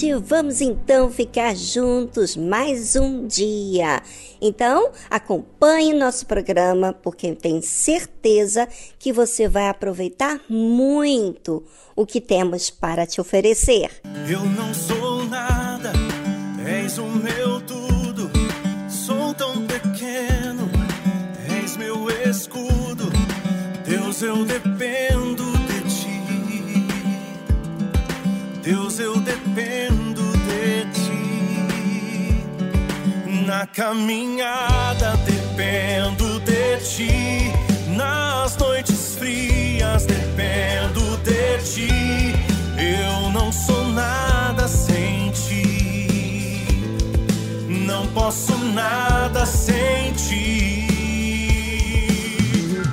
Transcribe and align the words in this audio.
Tarde, 0.00 0.14
vamos 0.14 0.60
então 0.62 1.10
ficar 1.10 1.54
juntos 1.54 2.34
mais 2.34 2.96
um 2.96 3.26
dia. 3.26 4.02
Então, 4.40 4.90
acompanhe 5.10 5.92
nosso 5.92 6.24
programa, 6.24 6.92
porque 6.92 7.34
tenho 7.34 7.62
certeza 7.62 8.66
que 8.98 9.12
você 9.12 9.46
vai 9.46 9.68
aproveitar 9.68 10.40
muito 10.48 11.62
o 11.94 12.06
que 12.06 12.20
temos 12.20 12.70
para 12.70 13.06
te 13.06 13.20
oferecer. 13.20 13.90
Eu 14.28 14.44
não 14.44 14.72
sou 14.72 15.26
nada, 15.26 15.92
és 16.66 16.96
o 16.96 17.06
meu 17.06 17.60
tudo, 17.60 18.30
sou 18.88 19.34
tão 19.34 19.66
pequeno, 19.66 20.70
és 21.62 21.76
meu 21.76 22.08
escudo, 22.26 23.10
Deus, 23.84 24.22
eu 24.22 24.44
dependo 24.46 25.44
de 25.66 25.80
ti. 25.90 26.10
Deus, 28.62 28.98
eu 28.98 29.20
dependo 29.20 29.39
Na 33.60 33.66
caminhada 33.66 35.18
dependo 35.26 36.40
de 36.40 36.78
ti. 36.78 37.52
Nas 37.94 38.56
noites 38.56 39.16
frias 39.16 40.06
dependo 40.06 41.18
de 41.18 41.58
ti. 41.58 42.34
Eu 42.78 43.30
não 43.30 43.52
sou 43.52 43.84
nada 43.88 44.66
sem 44.66 45.30
ti. 45.32 46.64
Não 47.68 48.06
posso 48.14 48.56
nada 48.56 49.44
sem 49.44 50.14
ti. 50.14 50.86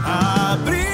Abre 0.03 0.86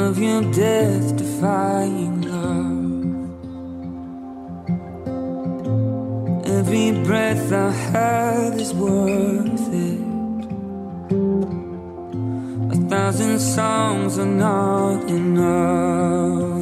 of 0.00 0.18
your 0.18 0.42
death 0.52 1.16
defying 1.16 2.22
love. 2.22 2.80
Every 6.46 6.92
breath 7.04 7.52
I 7.52 7.70
have 7.70 8.54
is 8.58 8.72
worth 8.72 9.68
it. 9.90 10.00
A 12.74 12.78
thousand 12.88 13.38
songs 13.40 14.18
are 14.18 14.32
not 14.46 15.10
enough. 15.10 16.60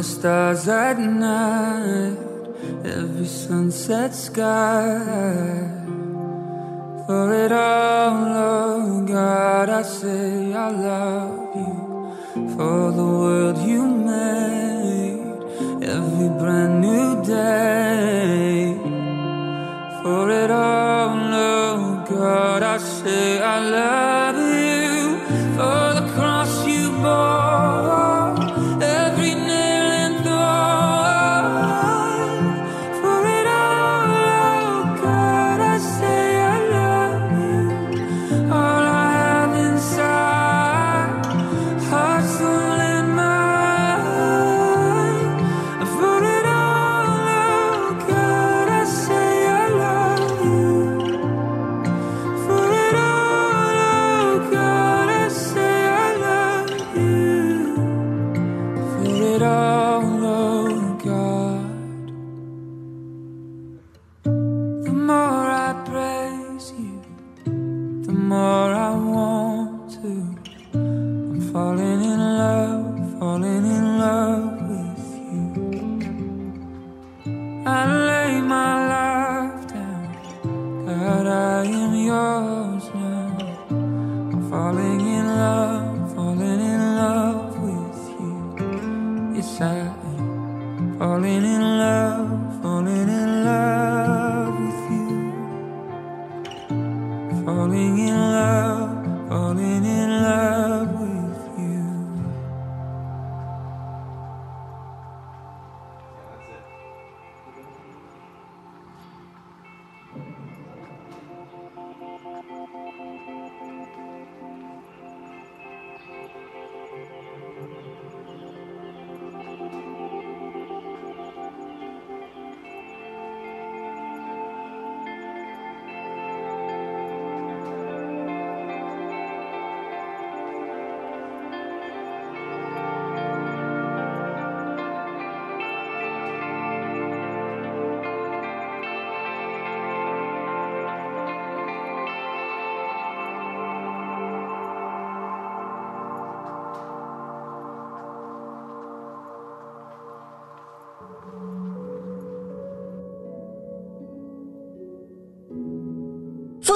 the 0.00 0.04
stars 0.04 0.66
at 0.66 0.98
night, 0.98 2.16
every 2.86 3.26
sunset 3.26 4.14
sky. 4.14 4.96
For 7.06 7.26
it 7.44 7.52
all, 7.52 8.16
oh 8.48 9.04
God, 9.06 9.68
I 9.68 9.82
say 9.82 10.54
I 10.54 10.70
love 10.70 11.54
you. 11.54 11.76
For 12.56 12.92
the 12.98 13.08
world 13.20 13.58
you 13.58 13.82
made, 14.12 15.84
every 15.94 16.30
brand 16.40 16.80
new 16.80 17.22
day. 17.22 18.72
For 20.02 20.30
it 20.30 20.50
all, 20.50 21.34
oh 21.34 22.06
God, 22.08 22.62
I 22.62 22.78
say 22.78 23.42
I 23.42 23.58
love 23.58 24.24
you. 24.24 24.29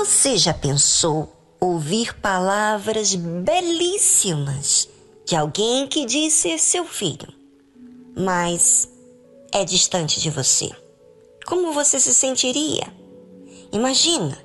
Você 0.04 0.36
já 0.36 0.52
pensou 0.52 1.34
ouvir 1.58 2.14
palavras 2.20 3.14
belíssimas 3.14 4.86
de 5.24 5.34
alguém 5.34 5.86
que 5.86 6.04
diz 6.04 6.34
ser 6.34 6.58
seu 6.58 6.84
filho, 6.84 7.32
mas 8.14 8.86
é 9.50 9.64
distante 9.64 10.20
de 10.20 10.28
você? 10.28 10.70
Como 11.46 11.72
você 11.72 11.98
se 11.98 12.12
sentiria? 12.12 12.86
Imagina, 13.72 14.36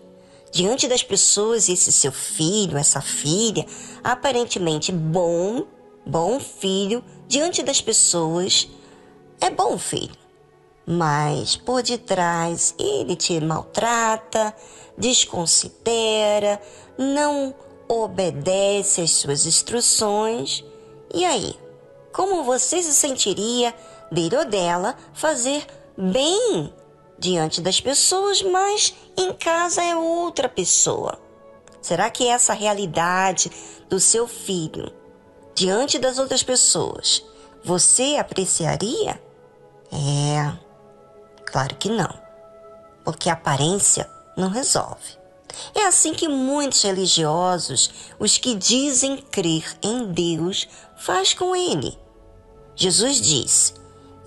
diante 0.49 0.87
das 0.87 1.03
pessoas, 1.03 1.67
esse 1.67 1.91
seu 1.91 2.13
filho, 2.13 2.77
essa 2.77 3.01
filha, 3.01 3.65
aparentemente 4.01 4.93
bom, 4.93 5.65
bom 6.05 6.39
filho, 6.39 7.03
diante 7.27 7.61
das 7.63 7.81
pessoas, 7.81 8.69
é 9.41 9.49
bom 9.49 9.77
filho 9.77 10.28
mas 10.91 11.55
por 11.55 11.83
detrás 11.83 12.73
ele 12.79 13.15
te 13.15 13.39
maltrata, 13.39 14.55
desconsidera, 14.97 16.59
não 16.97 17.53
obedece 17.87 19.01
às 19.01 19.11
suas 19.11 19.45
instruções. 19.45 20.65
E 21.13 21.23
aí, 21.23 21.53
como 22.11 22.43
você 22.43 22.81
se 22.81 22.91
sentiria 22.91 23.71
dele 24.11 24.35
ou 24.35 24.45
dela 24.45 24.95
fazer 25.13 25.63
bem 25.95 26.73
diante 27.19 27.61
das 27.61 27.79
pessoas, 27.79 28.41
mas 28.41 28.95
em 29.15 29.31
casa 29.33 29.83
é 29.83 29.95
outra 29.95 30.49
pessoa? 30.49 31.19
Será 31.83 32.09
que 32.09 32.27
essa 32.27 32.53
realidade 32.53 33.51
do 33.87 33.99
seu 33.99 34.27
filho 34.27 34.91
diante 35.53 35.99
das 35.99 36.17
outras 36.17 36.41
pessoas 36.41 37.23
você 37.63 38.15
apreciaria? 38.17 39.21
É, 39.91 40.68
claro 41.51 41.75
que 41.75 41.89
não, 41.89 42.13
porque 43.03 43.29
a 43.29 43.33
aparência 43.33 44.09
não 44.37 44.49
resolve. 44.49 45.19
É 45.75 45.85
assim 45.85 46.13
que 46.13 46.27
muitos 46.27 46.83
religiosos, 46.83 47.91
os 48.19 48.37
que 48.37 48.55
dizem 48.55 49.17
crer 49.17 49.65
em 49.81 50.11
Deus, 50.11 50.67
faz 50.97 51.33
com 51.33 51.55
ele. 51.55 51.97
Jesus 52.75 53.19
diz: 53.19 53.73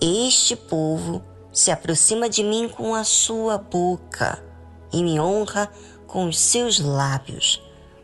Este 0.01 0.55
povo 0.55 1.23
se 1.51 1.71
aproxima 1.71 2.29
de 2.29 2.43
mim 2.43 2.67
com 2.67 2.93
a 2.93 3.03
sua 3.03 3.57
boca 3.57 4.43
e 4.91 5.01
me 5.01 5.19
honra 5.19 5.71
com 6.07 6.27
os 6.27 6.39
seus 6.39 6.79
lábios, 6.79 7.61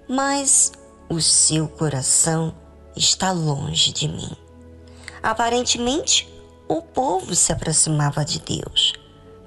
mas 0.07 0.71
o 1.09 1.21
seu 1.21 1.67
coração 1.67 2.55
está 2.95 3.31
longe 3.31 3.91
de 3.91 4.07
mim. 4.07 4.31
Aparentemente, 5.21 6.27
o 6.67 6.81
povo 6.81 7.35
se 7.35 7.51
aproximava 7.51 8.23
de 8.23 8.39
Deus, 8.39 8.93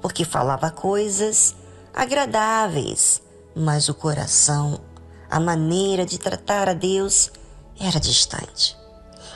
porque 0.02 0.25
falava 0.25 0.71
coisas 0.71 1.54
agradáveis, 1.94 3.23
mas 3.56 3.88
o 3.88 3.94
coração, 3.94 4.80
a 5.30 5.40
maneira 5.40 6.04
de 6.04 6.18
tratar 6.18 6.68
a 6.68 6.75
Deus 6.75 7.30
era 7.80 7.99
distante. 7.99 8.76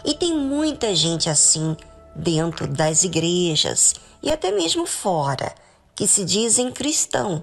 E 0.04 0.12
tem 0.12 0.36
muita 0.36 0.94
gente 0.94 1.30
assim 1.30 1.74
dentro 2.14 2.66
das 2.66 3.04
igrejas 3.04 3.94
e 4.22 4.30
até 4.30 4.52
mesmo 4.52 4.84
fora, 4.84 5.54
que 5.94 6.06
se 6.06 6.24
dizem 6.24 6.70
cristão 6.70 7.42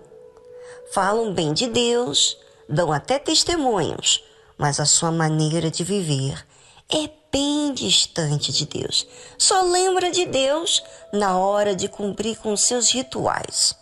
falam 0.93 1.33
bem 1.33 1.53
de 1.53 1.67
Deus, 1.67 2.37
dão 2.69 2.91
até 2.91 3.17
testemunhos, 3.17 4.23
mas 4.55 4.79
a 4.79 4.85
sua 4.85 5.11
maneira 5.11 5.71
de 5.71 5.83
viver 5.83 6.45
é 6.87 7.09
bem 7.33 7.73
distante 7.73 8.53
de 8.53 8.65
Deus. 8.65 9.05
Só 9.37 9.63
lembra 9.63 10.09
de 10.09 10.25
Deus 10.25 10.81
na 11.11 11.37
hora 11.37 11.75
de 11.75 11.89
cumprir 11.89 12.37
com 12.37 12.55
seus 12.55 12.89
rituais. 12.89 13.75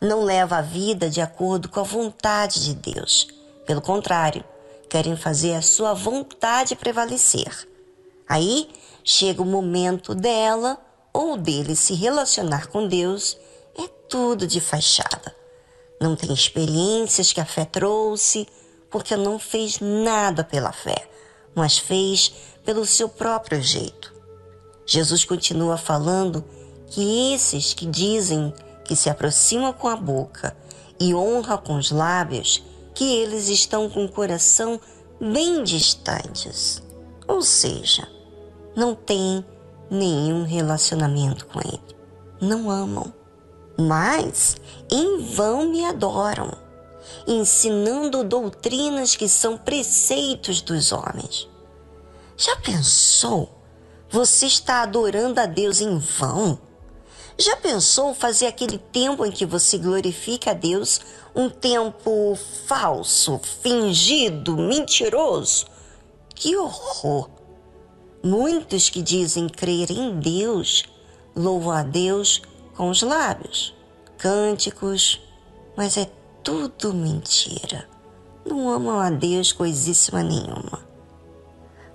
Não 0.00 0.22
leva 0.22 0.56
a 0.56 0.62
vida 0.62 1.08
de 1.08 1.22
acordo 1.22 1.70
com 1.70 1.80
a 1.80 1.84
vontade 1.84 2.62
de 2.64 2.74
Deus. 2.74 3.28
Pelo 3.64 3.80
contrário, 3.80 4.44
querem 4.90 5.16
fazer 5.16 5.54
a 5.54 5.62
sua 5.62 5.94
vontade 5.94 6.76
prevalecer. 6.76 7.68
Aí 8.28 8.68
chega 9.02 9.40
o 9.40 9.46
momento 9.46 10.14
dela 10.14 10.76
ou 11.12 11.38
dele 11.38 11.74
se 11.74 11.94
relacionar 11.94 12.66
com 12.66 12.86
Deus, 12.86 13.38
é 13.78 13.88
tudo 14.08 14.46
de 14.46 14.60
fachada 14.60 15.34
não 16.02 16.16
tem 16.16 16.32
experiências 16.32 17.32
que 17.32 17.40
a 17.40 17.44
fé 17.44 17.64
trouxe, 17.64 18.46
porque 18.90 19.16
não 19.16 19.38
fez 19.38 19.78
nada 19.78 20.42
pela 20.42 20.72
fé, 20.72 21.08
mas 21.54 21.78
fez 21.78 22.34
pelo 22.64 22.86
seu 22.86 23.08
próprio 23.08 23.60
jeito. 23.62 24.12
Jesus 24.86 25.24
continua 25.24 25.76
falando 25.76 26.44
que 26.88 27.32
esses 27.34 27.72
que 27.74 27.86
dizem 27.86 28.52
que 28.84 28.96
se 28.96 29.08
aproximam 29.08 29.72
com 29.72 29.88
a 29.88 29.96
boca 29.96 30.56
e 31.00 31.14
honra 31.14 31.56
com 31.56 31.76
os 31.76 31.90
lábios, 31.90 32.62
que 32.94 33.04
eles 33.04 33.48
estão 33.48 33.88
com 33.88 34.04
o 34.04 34.12
coração 34.12 34.80
bem 35.20 35.62
distantes. 35.64 36.82
Ou 37.26 37.42
seja, 37.42 38.06
não 38.76 38.94
têm 38.94 39.44
nenhum 39.90 40.44
relacionamento 40.44 41.46
com 41.46 41.60
ele. 41.60 41.80
Não 42.40 42.70
amam 42.70 43.12
mas 43.76 44.56
em 44.90 45.18
vão 45.18 45.68
me 45.70 45.84
adoram, 45.84 46.52
ensinando 47.26 48.24
doutrinas 48.24 49.16
que 49.16 49.28
são 49.28 49.56
preceitos 49.56 50.60
dos 50.60 50.92
homens. 50.92 51.48
Já 52.36 52.56
pensou? 52.56 53.50
Você 54.10 54.46
está 54.46 54.82
adorando 54.82 55.40
a 55.40 55.46
Deus 55.46 55.80
em 55.80 55.98
vão? 55.98 56.58
Já 57.38 57.56
pensou 57.56 58.14
fazer 58.14 58.46
aquele 58.46 58.78
tempo 58.78 59.24
em 59.24 59.30
que 59.30 59.46
você 59.46 59.78
glorifica 59.78 60.50
a 60.50 60.54
Deus 60.54 61.00
um 61.34 61.48
tempo 61.48 62.38
falso, 62.66 63.40
fingido, 63.62 64.56
mentiroso? 64.56 65.66
Que 66.34 66.56
horror! 66.56 67.30
Muitos 68.22 68.88
que 68.88 69.02
dizem 69.02 69.48
crer 69.48 69.90
em 69.90 70.20
Deus 70.20 70.84
louvam 71.34 71.72
a 71.72 71.82
Deus 71.82 72.42
com 72.76 72.90
os 72.90 73.02
lábios, 73.02 73.74
cânticos, 74.18 75.20
mas 75.76 75.96
é 75.96 76.08
tudo 76.42 76.92
mentira. 76.92 77.88
Não 78.44 78.68
amam 78.68 79.00
a 79.00 79.10
Deus 79.10 79.52
coisíssima 79.52 80.22
nenhuma. 80.22 80.91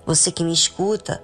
Você 0.08 0.32
que 0.32 0.42
me 0.42 0.54
escuta, 0.54 1.22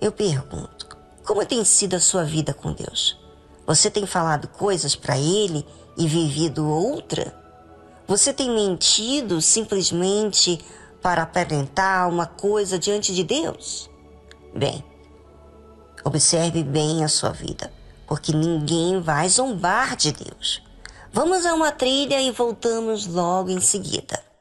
eu 0.00 0.10
pergunto: 0.10 0.98
como 1.24 1.46
tem 1.46 1.64
sido 1.64 1.94
a 1.94 2.00
sua 2.00 2.24
vida 2.24 2.52
com 2.52 2.72
Deus? 2.72 3.16
Você 3.64 3.88
tem 3.88 4.04
falado 4.04 4.48
coisas 4.48 4.96
para 4.96 5.16
Ele 5.16 5.64
e 5.96 6.08
vivido 6.08 6.68
outra? 6.68 7.32
Você 8.04 8.32
tem 8.32 8.50
mentido 8.50 9.40
simplesmente 9.40 10.58
para 11.00 11.22
aparentar 11.22 12.08
uma 12.08 12.26
coisa 12.26 12.80
diante 12.80 13.14
de 13.14 13.22
Deus? 13.22 13.88
Bem, 14.52 14.84
observe 16.04 16.64
bem 16.64 17.04
a 17.04 17.08
sua 17.08 17.30
vida 17.30 17.72
porque 18.08 18.32
ninguém 18.32 19.00
vai 19.00 19.28
zombar 19.28 19.94
de 19.94 20.10
Deus. 20.10 20.60
Vamos 21.12 21.46
a 21.46 21.54
uma 21.54 21.70
trilha 21.70 22.20
e 22.20 22.32
voltamos 22.32 23.06
logo 23.06 23.50
em 23.50 23.60
seguida. 23.60 24.31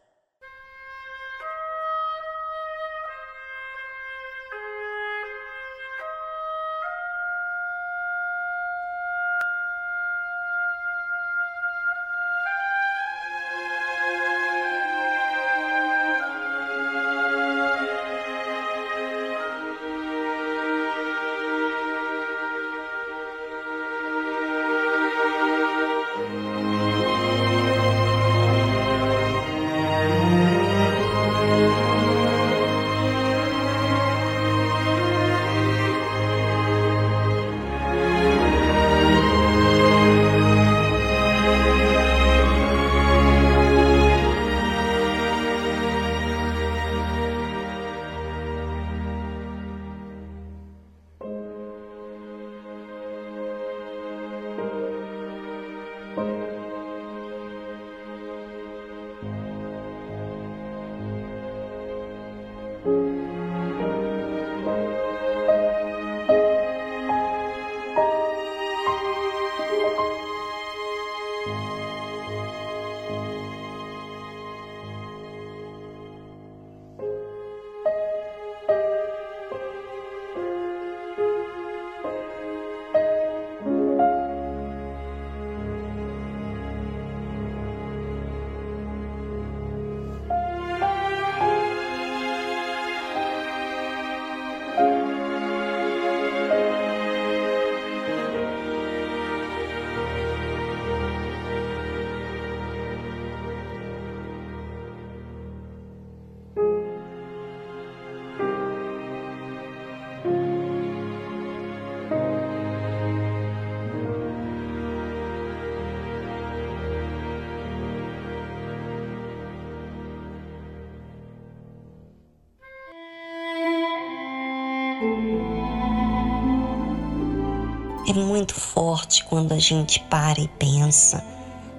É 128.11 128.13
muito 128.13 128.53
forte 128.53 129.23
quando 129.23 129.53
a 129.53 129.57
gente 129.57 130.01
para 130.09 130.41
e 130.41 130.47
pensa 130.49 131.25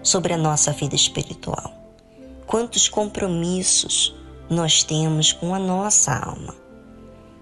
sobre 0.02 0.32
a 0.32 0.38
nossa 0.38 0.72
vida 0.72 0.96
espiritual. 0.96 1.70
Quantos 2.46 2.88
compromissos 2.88 4.16
nós 4.48 4.82
temos 4.82 5.30
com 5.30 5.54
a 5.54 5.58
nossa 5.58 6.10
alma. 6.10 6.56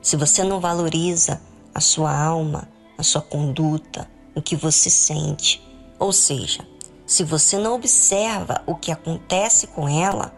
Se 0.02 0.16
você 0.16 0.42
não 0.42 0.59
valoriza 0.59 1.40
a 1.73 1.80
sua 1.80 2.12
alma, 2.12 2.68
a 2.99 3.04
sua 3.04 3.23
conduta, 3.23 4.11
o 4.35 4.42
que 4.42 4.56
você 4.56 4.90
sente, 4.90 5.62
ou 5.97 6.12
seja, 6.12 6.66
se 7.06 7.23
você 7.23 7.59
não 7.59 7.76
observa 7.76 8.61
o 8.66 8.75
que 8.75 8.90
acontece 8.90 9.68
com 9.68 9.88
ela, 9.88 10.35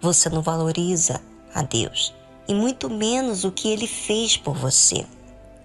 você 0.00 0.28
não 0.28 0.42
valoriza 0.42 1.20
a 1.54 1.62
Deus 1.62 2.12
e 2.48 2.52
muito 2.52 2.90
menos 2.90 3.44
o 3.44 3.52
que 3.52 3.68
ele 3.68 3.86
fez 3.86 4.36
por 4.36 4.56
você. 4.56 5.06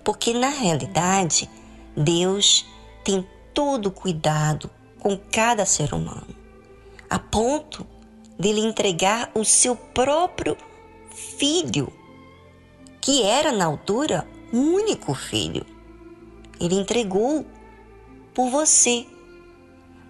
Porque 0.03 0.35
na 0.35 0.49
realidade, 0.49 1.49
Deus 1.95 2.65
tem 3.03 3.27
todo 3.53 3.91
cuidado 3.91 4.69
com 4.99 5.17
cada 5.17 5.65
ser 5.65 5.93
humano, 5.93 6.35
a 7.09 7.17
ponto 7.17 7.85
dele 8.37 8.59
entregar 8.59 9.31
o 9.33 9.45
seu 9.45 9.75
próprio 9.75 10.57
filho, 11.37 11.91
que 12.99 13.23
era 13.23 13.51
na 13.51 13.65
altura 13.65 14.27
único 14.51 15.13
filho. 15.13 15.65
Ele 16.59 16.75
entregou 16.75 17.45
por 18.33 18.49
você. 18.49 19.05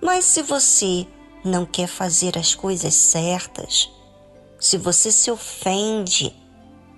Mas 0.01 0.25
se 0.25 0.41
você 0.41 1.07
não 1.43 1.65
quer 1.65 1.87
fazer 1.87 2.37
as 2.37 2.55
coisas 2.55 2.93
certas, 2.93 3.91
se 4.59 4.77
você 4.77 5.11
se 5.11 5.29
ofende 5.29 6.35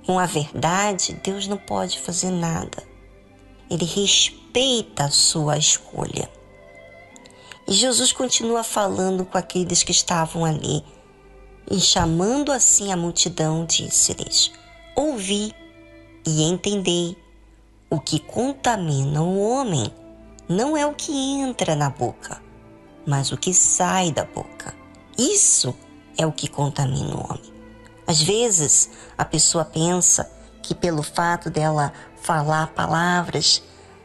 com 0.06 0.20
a 0.20 0.26
verdade, 0.26 1.20
Deus 1.24 1.48
não 1.48 1.58
pode 1.58 2.00
fazer 2.00 2.32
nada. 2.32 2.87
Ele 3.70 3.86
respeita 3.86 5.06
a 5.06 5.12
sua 5.12 5.58
escolha. 5.58 6.30
E 7.68 7.74
Jesus 7.74 8.14
continua 8.14 8.64
falando 8.64 9.26
com 9.26 9.38
aqueles 9.38 9.84
que 9.84 9.92
estavam 9.92 10.46
ali, 10.46 10.84
e 11.70 11.80
chamando 11.80 12.52
assim 12.52 12.92
a 12.94 12.98
multidão, 12.98 13.66
disse-lhes: 13.66 14.52
Ouvi 14.96 15.54
e 16.26 16.44
entendei. 16.44 17.18
O 17.90 18.02
que 18.02 18.20
contamina 18.20 19.22
o 19.22 19.40
homem 19.40 19.90
não 20.50 20.76
é 20.76 20.86
o 20.86 20.94
que 20.94 21.12
entra 21.12 21.74
na 21.74 21.90
boca, 21.90 22.42
mas 23.06 23.32
o 23.32 23.38
que 23.38 23.54
sai 23.54 24.12
da 24.12 24.26
boca. 24.26 24.76
Isso 25.18 25.74
é 26.18 26.26
o 26.26 26.32
que 26.32 26.50
contamina 26.50 27.16
o 27.16 27.24
homem. 27.24 27.54
Às 28.06 28.22
vezes, 28.22 28.90
a 29.18 29.24
pessoa 29.24 29.64
pensa 29.64 30.30
que 30.62 30.76
pelo 30.76 31.02
fato 31.02 31.50
dela 31.50 31.94
falar 32.28 32.74
palavras 32.74 33.64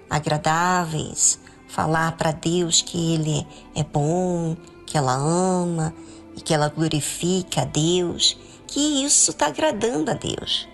agradáveis, 0.08 1.40
falar 1.66 2.16
para 2.16 2.30
Deus 2.30 2.80
que 2.80 3.14
Ele 3.14 3.44
é 3.74 3.82
bom, 3.82 4.56
que 4.86 4.96
ela 4.96 5.12
ama 5.12 5.92
e 6.36 6.40
que 6.40 6.54
ela 6.54 6.68
glorifica 6.68 7.62
a 7.62 7.64
Deus, 7.64 8.38
que 8.68 9.04
isso 9.04 9.32
está 9.32 9.46
agradando 9.46 10.12
a 10.12 10.14
Deus. 10.14 10.68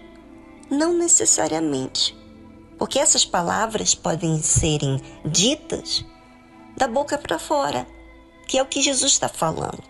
Não 0.70 0.92
necessariamente, 0.92 2.14
porque 2.76 2.98
essas 2.98 3.24
palavras 3.24 3.94
podem 3.94 4.42
serem 4.42 5.00
ditas 5.24 6.04
da 6.76 6.86
boca 6.86 7.16
para 7.16 7.38
fora, 7.38 7.86
que 8.46 8.58
é 8.58 8.62
o 8.62 8.66
que 8.66 8.82
Jesus 8.82 9.12
está 9.12 9.28
falando. 9.28 9.82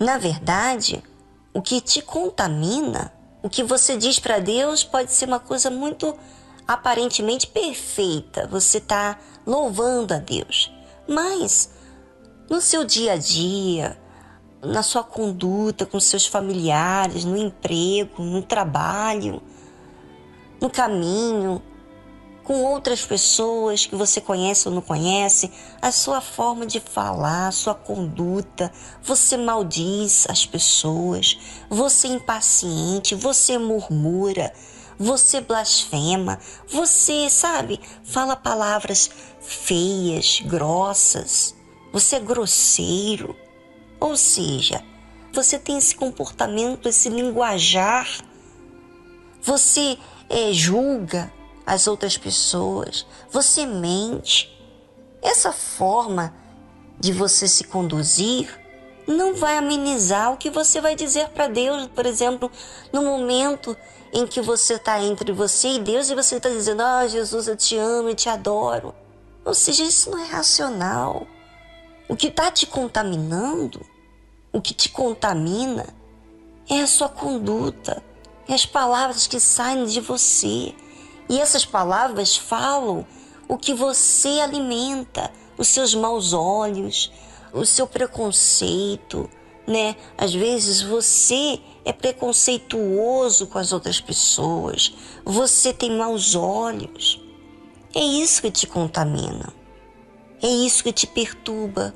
Na 0.00 0.18
verdade, 0.18 1.00
o 1.54 1.62
que 1.62 1.80
te 1.80 2.02
contamina, 2.02 3.12
o 3.48 3.50
que 3.50 3.62
você 3.62 3.96
diz 3.96 4.18
para 4.18 4.40
Deus 4.40 4.84
pode 4.84 5.10
ser 5.10 5.24
uma 5.24 5.40
coisa 5.40 5.70
muito 5.70 6.14
aparentemente 6.66 7.46
perfeita. 7.46 8.46
Você 8.48 8.76
está 8.76 9.18
louvando 9.46 10.12
a 10.12 10.18
Deus, 10.18 10.70
mas 11.08 11.70
no 12.50 12.60
seu 12.60 12.84
dia 12.84 13.14
a 13.14 13.16
dia, 13.16 13.98
na 14.62 14.82
sua 14.82 15.02
conduta 15.02 15.86
com 15.86 15.98
seus 15.98 16.26
familiares, 16.26 17.24
no 17.24 17.38
emprego, 17.38 18.22
no 18.22 18.42
trabalho, 18.42 19.40
no 20.60 20.68
caminho, 20.68 21.62
com 22.48 22.62
outras 22.62 23.04
pessoas 23.04 23.84
que 23.84 23.94
você 23.94 24.22
conhece 24.22 24.66
ou 24.66 24.74
não 24.74 24.80
conhece, 24.80 25.52
a 25.82 25.92
sua 25.92 26.18
forma 26.22 26.64
de 26.64 26.80
falar, 26.80 27.48
a 27.48 27.52
sua 27.52 27.74
conduta, 27.74 28.72
você 29.02 29.36
maldiz 29.36 30.26
as 30.30 30.46
pessoas, 30.46 31.38
você 31.68 32.08
é 32.08 32.12
impaciente, 32.12 33.14
você 33.14 33.58
murmura, 33.58 34.50
você 34.98 35.42
blasfema, 35.42 36.38
você, 36.66 37.28
sabe, 37.28 37.78
fala 38.02 38.34
palavras 38.34 39.10
feias, 39.42 40.40
grossas, 40.40 41.54
você 41.92 42.16
é 42.16 42.20
grosseiro. 42.20 43.36
Ou 44.00 44.16
seja, 44.16 44.82
você 45.34 45.58
tem 45.58 45.76
esse 45.76 45.94
comportamento, 45.94 46.88
esse 46.88 47.10
linguajar, 47.10 48.08
você 49.42 49.98
é, 50.30 50.50
julga, 50.50 51.30
as 51.68 51.86
outras 51.86 52.16
pessoas, 52.16 53.06
você 53.30 53.66
mente. 53.66 54.58
Essa 55.20 55.52
forma 55.52 56.34
de 56.98 57.12
você 57.12 57.46
se 57.46 57.64
conduzir 57.64 58.58
não 59.06 59.34
vai 59.34 59.58
amenizar 59.58 60.32
o 60.32 60.38
que 60.38 60.48
você 60.48 60.80
vai 60.80 60.96
dizer 60.96 61.28
para 61.28 61.46
Deus, 61.46 61.86
por 61.88 62.06
exemplo, 62.06 62.50
no 62.90 63.02
momento 63.02 63.76
em 64.14 64.26
que 64.26 64.40
você 64.40 64.74
está 64.74 65.02
entre 65.02 65.30
você 65.30 65.72
e 65.72 65.78
Deus 65.78 66.08
e 66.08 66.14
você 66.14 66.36
está 66.36 66.48
dizendo: 66.48 66.80
Ah, 66.80 67.06
Jesus, 67.06 67.48
eu 67.48 67.56
te 67.56 67.76
amo 67.76 68.08
e 68.08 68.14
te 68.14 68.30
adoro. 68.30 68.94
Ou 69.44 69.52
seja, 69.52 69.84
isso 69.84 70.10
não 70.10 70.24
é 70.24 70.26
racional. 70.26 71.26
O 72.08 72.16
que 72.16 72.28
está 72.28 72.50
te 72.50 72.66
contaminando, 72.66 73.84
o 74.50 74.62
que 74.62 74.72
te 74.72 74.88
contamina, 74.88 75.86
é 76.66 76.80
a 76.80 76.86
sua 76.86 77.10
conduta, 77.10 78.02
é 78.48 78.54
as 78.54 78.64
palavras 78.64 79.26
que 79.26 79.38
saem 79.38 79.84
de 79.84 80.00
você. 80.00 80.74
E 81.28 81.38
essas 81.38 81.64
palavras 81.64 82.36
falam 82.36 83.06
o 83.46 83.56
que 83.56 83.74
você 83.74 84.40
alimenta, 84.40 85.30
os 85.56 85.68
seus 85.68 85.94
maus 85.94 86.32
olhos, 86.32 87.12
o 87.52 87.64
seu 87.64 87.86
preconceito, 87.86 89.28
né? 89.66 89.96
Às 90.16 90.32
vezes 90.32 90.82
você 90.82 91.60
é 91.84 91.92
preconceituoso 91.92 93.46
com 93.46 93.58
as 93.58 93.72
outras 93.72 94.00
pessoas, 94.00 94.94
você 95.24 95.72
tem 95.72 95.96
maus 95.96 96.34
olhos. 96.34 97.20
É 97.94 98.00
isso 98.00 98.42
que 98.42 98.50
te 98.50 98.66
contamina. 98.66 99.52
É 100.42 100.48
isso 100.48 100.82
que 100.82 100.92
te 100.92 101.06
perturba. 101.06 101.94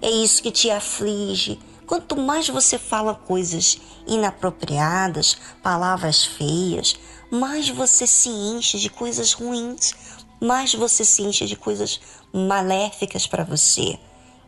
É 0.00 0.10
isso 0.10 0.42
que 0.42 0.50
te 0.50 0.70
aflige. 0.70 1.58
Quanto 1.86 2.16
mais 2.16 2.48
você 2.48 2.78
fala 2.78 3.14
coisas 3.14 3.78
inapropriadas, 4.06 5.36
palavras 5.62 6.24
feias, 6.24 6.96
mais 7.34 7.68
você 7.68 8.06
se 8.06 8.28
enche 8.28 8.78
de 8.78 8.88
coisas 8.88 9.32
ruins, 9.32 9.92
mais 10.40 10.72
você 10.72 11.04
se 11.04 11.22
enche 11.22 11.46
de 11.46 11.56
coisas 11.56 12.00
maléficas 12.32 13.26
para 13.26 13.44
você. 13.44 13.98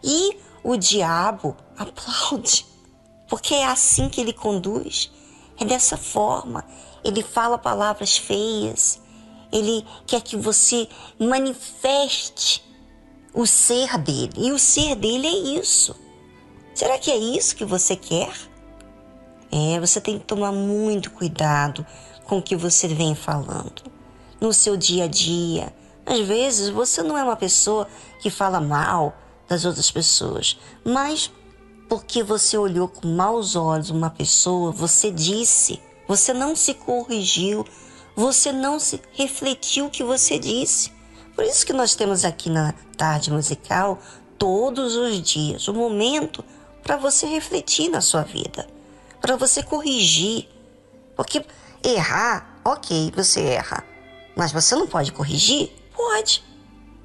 E 0.03 0.37
o 0.63 0.77
diabo 0.77 1.57
aplaude, 1.77 2.65
porque 3.29 3.55
é 3.55 3.67
assim 3.67 4.09
que 4.09 4.21
ele 4.21 4.33
conduz, 4.33 5.11
é 5.59 5.65
dessa 5.65 5.97
forma. 5.97 6.65
Ele 7.03 7.23
fala 7.23 7.59
palavras 7.59 8.17
feias, 8.17 9.01
ele 9.53 9.85
quer 10.07 10.21
que 10.21 10.37
você 10.37 10.89
manifeste 11.19 12.65
o 13.35 13.47
ser 13.47 13.99
dele, 13.99 14.33
e 14.37 14.53
o 14.53 14.59
ser 14.59 14.95
dele 14.95 15.27
é 15.27 15.59
isso. 15.61 15.95
Será 16.75 16.99
que 16.99 17.11
é 17.11 17.17
isso 17.17 17.57
que 17.57 17.65
você 17.65 17.97
quer? 17.97 18.33
É, 19.51 19.81
você 19.81 20.01
tem 20.01 20.19
que 20.19 20.25
tomar 20.25 20.53
muito 20.53 21.11
cuidado 21.11 21.87
com 22.27 22.39
o 22.39 22.43
que 22.43 22.57
você 22.57 22.89
vem 22.89 23.15
falando. 23.15 23.83
No 24.41 24.53
seu 24.53 24.77
dia 24.77 25.05
a 25.05 25.09
dia, 25.09 25.75
às 26.05 26.21
vezes 26.21 26.69
você 26.69 27.03
não 27.03 27.17
é 27.17 27.23
uma 27.23 27.37
pessoa 27.37 27.89
que 28.21 28.31
fala 28.31 28.61
mal 28.61 29.17
das 29.49 29.65
outras 29.65 29.91
pessoas, 29.91 30.59
mas 30.85 31.31
porque 31.89 32.23
você 32.23 32.59
olhou 32.59 32.89
com 32.89 33.07
maus 33.07 33.55
olhos 33.55 33.91
uma 33.91 34.11
pessoa, 34.11 34.73
você 34.73 35.11
disse, 35.11 35.81
você 36.07 36.33
não 36.33 36.57
se 36.57 36.75
corrigiu, 36.75 37.65
você 38.15 38.53
não 38.53 38.79
se 38.79 39.01
refletiu 39.13 39.87
o 39.87 39.91
que 39.91 40.03
você 40.03 40.39
disse. 40.39 40.93
Por 41.35 41.45
isso 41.45 41.67
que 41.67 41.73
nós 41.73 41.95
temos 41.95 42.25
aqui 42.25 42.51
na 42.51 42.73
tarde 42.97 43.31
musical 43.31 43.99
todos 44.39 44.97
os 44.97 45.21
dias 45.21 45.69
o 45.69 45.73
um 45.73 45.75
momento 45.75 46.45
para 46.83 46.97
você 46.97 47.27
refletir 47.27 47.89
na 47.89 48.01
sua 48.01 48.23
vida, 48.23 48.67
para 49.21 49.37
você 49.37 49.63
corrigir. 49.63 50.49
Porque 51.15 51.45
Errar, 51.87 52.59
ok, 52.65 53.13
você 53.15 53.41
erra. 53.43 53.85
Mas 54.35 54.51
você 54.51 54.75
não 54.75 54.89
pode 54.89 55.13
corrigir? 55.13 55.71
Pode. 55.95 56.43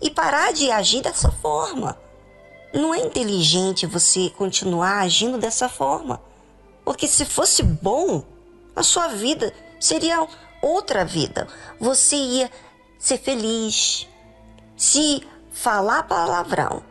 E 0.02 0.10
parar 0.10 0.52
de 0.52 0.72
agir 0.72 1.04
dessa 1.04 1.32
forma. 1.32 1.96
Não 2.74 2.92
é 2.92 2.98
inteligente 2.98 3.86
você 3.86 4.32
continuar 4.32 5.02
agindo 5.02 5.38
dessa 5.38 5.70
forma. 5.70 6.20
Porque 6.84 7.08
se 7.08 7.26
fosse 7.26 7.62
bom, 7.62 8.24
a 8.76 8.82
sua 8.82 9.10
vida 9.10 9.54
seria 9.80 10.28
outra 10.64 11.06
vida. 11.06 11.48
Você 11.80 12.16
ia 12.16 12.52
ser 12.98 13.20
feliz. 13.20 14.08
Se 14.76 15.22
falar 15.52 16.08
palavrão, 16.08 16.82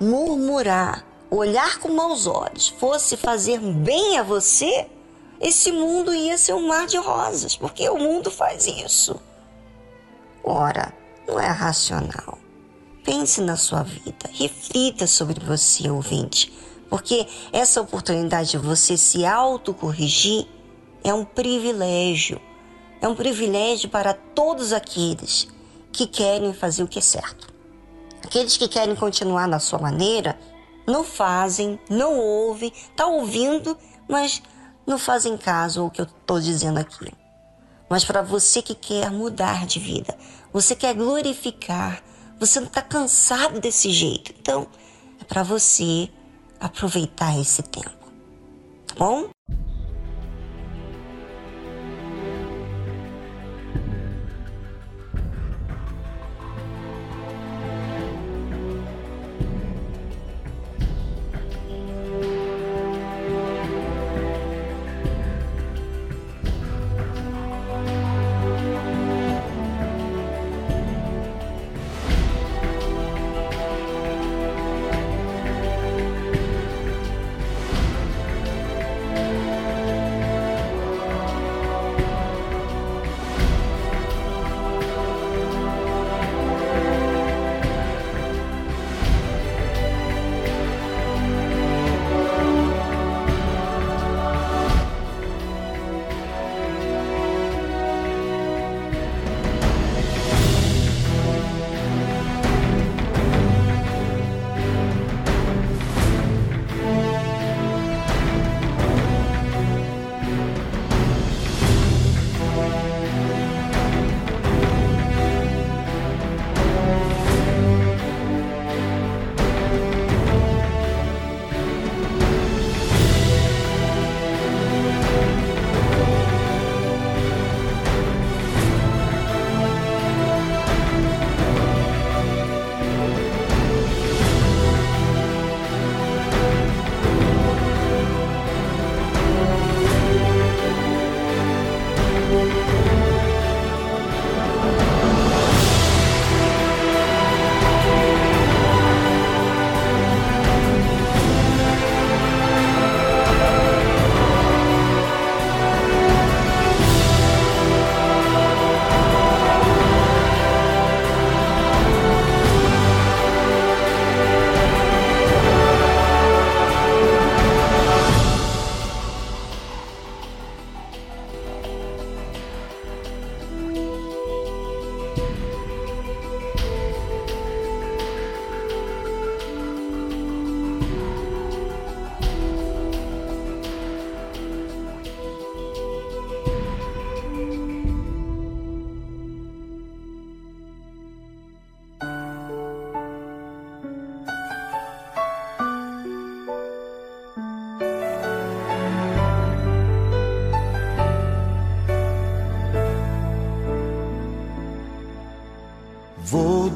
murmurar, 0.00 1.04
olhar 1.30 1.78
com 1.78 1.90
maus 1.90 2.26
olhos 2.26 2.68
fosse 2.68 3.18
fazer 3.18 3.60
bem 3.60 4.16
a 4.16 4.22
você, 4.22 4.88
esse 5.40 5.70
mundo 5.70 6.14
ia 6.14 6.36
ser 6.36 6.54
um 6.54 6.66
mar 6.66 6.86
de 6.86 6.96
rosas, 6.96 7.56
porque 7.56 7.88
o 7.88 7.98
mundo 7.98 8.30
faz 8.30 8.66
isso. 8.66 9.20
Ora, 10.42 10.92
não 11.26 11.38
é 11.38 11.48
racional. 11.48 12.38
Pense 13.04 13.40
na 13.40 13.56
sua 13.56 13.82
vida, 13.82 14.28
reflita 14.32 15.06
sobre 15.06 15.44
você, 15.44 15.88
ouvinte, 15.88 16.52
porque 16.90 17.26
essa 17.52 17.80
oportunidade 17.80 18.50
de 18.50 18.58
você 18.58 18.96
se 18.96 19.24
autocorrigir 19.24 20.46
é 21.04 21.14
um 21.14 21.24
privilégio. 21.24 22.40
É 23.00 23.06
um 23.06 23.14
privilégio 23.14 23.88
para 23.88 24.12
todos 24.12 24.72
aqueles 24.72 25.48
que 25.92 26.06
querem 26.06 26.52
fazer 26.52 26.82
o 26.82 26.88
que 26.88 26.98
é 26.98 27.02
certo. 27.02 27.52
Aqueles 28.24 28.56
que 28.56 28.68
querem 28.68 28.96
continuar 28.96 29.46
na 29.46 29.58
sua 29.60 29.78
maneira 29.78 30.38
não 30.86 31.04
fazem, 31.04 31.78
não 31.88 32.18
ouvem, 32.18 32.72
tá 32.96 33.06
ouvindo, 33.06 33.76
mas 34.08 34.42
não 34.88 34.98
fazem 34.98 35.36
caso 35.36 35.82
ao 35.82 35.90
que 35.90 36.00
eu 36.00 36.06
estou 36.06 36.40
dizendo 36.40 36.78
aqui. 36.78 37.12
Mas 37.90 38.04
para 38.04 38.22
você 38.22 38.62
que 38.62 38.74
quer 38.74 39.10
mudar 39.10 39.66
de 39.66 39.78
vida, 39.78 40.16
você 40.52 40.74
quer 40.74 40.94
glorificar, 40.94 42.02
você 42.40 42.58
não 42.58 42.68
está 42.68 42.80
cansado 42.80 43.60
desse 43.60 43.90
jeito. 43.90 44.34
Então, 44.40 44.66
é 45.20 45.24
para 45.24 45.42
você 45.42 46.08
aproveitar 46.58 47.38
esse 47.38 47.62
tempo. 47.62 47.90
Tá 48.86 48.94
bom? 48.96 49.28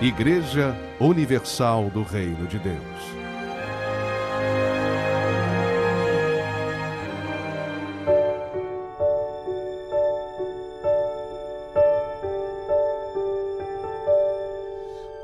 Igreja 0.00 0.76
Universal 1.00 1.90
do 1.90 2.04
Reino 2.04 2.46
de 2.46 2.56
Deus. 2.60 2.78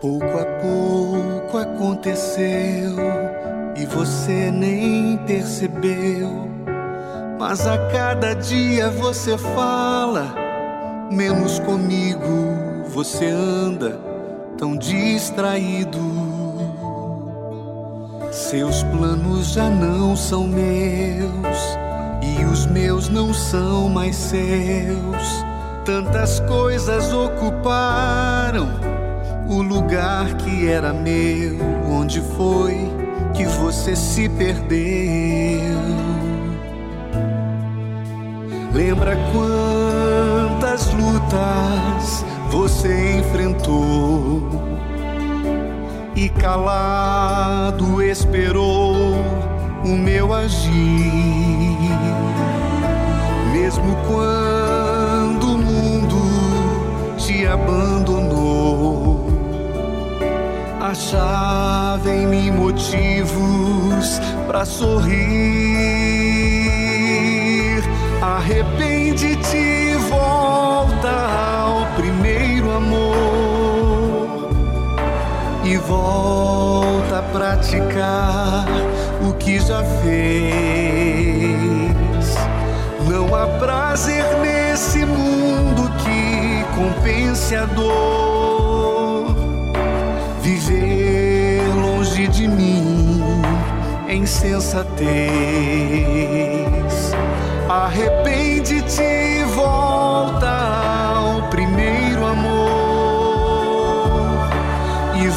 Pouco 0.00 0.24
a 0.24 0.44
pouco 0.60 1.56
aconteceu 1.56 2.96
e 3.76 3.86
você 3.86 4.50
nem 4.50 5.16
percebeu. 5.18 6.50
Mas 7.38 7.64
a 7.64 7.78
cada 7.92 8.34
dia 8.34 8.90
você 8.90 9.38
fala, 9.38 10.34
menos 11.12 11.60
comigo 11.60 12.88
você 12.88 13.26
anda 13.26 14.13
tão 14.56 14.76
distraído. 14.76 16.00
Seus 18.30 18.82
planos 18.84 19.52
já 19.52 19.68
não 19.68 20.16
são 20.16 20.46
meus 20.46 21.78
e 22.22 22.44
os 22.44 22.66
meus 22.66 23.08
não 23.08 23.32
são 23.32 23.88
mais 23.88 24.16
seus. 24.16 25.44
Tantas 25.84 26.40
coisas 26.40 27.12
ocuparam 27.12 28.68
o 29.48 29.60
lugar 29.60 30.34
que 30.34 30.68
era 30.68 30.92
meu, 30.92 31.58
onde 31.88 32.20
foi 32.36 32.90
que 33.34 33.44
você 33.44 33.94
se 33.94 34.28
perdeu? 34.30 35.74
Lembra 38.72 39.16
quantas 39.32 40.92
lutas 40.94 42.24
você 42.54 43.18
enfrentou 43.18 44.48
e 46.14 46.28
calado 46.28 48.00
esperou 48.00 49.16
o 49.84 49.88
meu 49.88 50.32
agir, 50.32 50.70
mesmo 53.52 53.96
quando 54.06 55.54
o 55.54 55.58
mundo 55.58 57.16
te 57.18 57.44
abandonou 57.44 59.26
achava 60.80 62.08
em 62.08 62.28
mim 62.28 62.52
motivos 62.52 64.20
para 64.46 64.64
sorrir. 64.64 65.14
Arrepende-te 68.22 69.56
e 69.56 69.94
volta 70.08 71.63
volta 75.86 77.18
a 77.18 77.22
praticar 77.22 78.66
o 79.26 79.32
que 79.34 79.58
já 79.58 79.82
fez. 80.02 80.64
Não 83.08 83.34
há 83.34 83.46
prazer 83.58 84.24
nesse 84.40 85.04
mundo 85.04 85.90
que 86.02 86.64
compense 86.74 87.54
a 87.54 87.66
dor 87.66 89.34
viver 90.40 91.62
longe 91.74 92.28
de 92.28 92.48
mim 92.48 93.22
em 94.08 94.22
insensatez. 94.22 94.94
Arrepende-te 97.68 99.13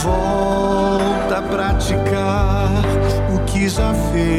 volta 0.08 1.40
a 1.40 1.42
praticar 1.42 2.70
o 3.36 3.40
que 3.46 3.68
já 3.68 3.94
fez. 4.12 4.38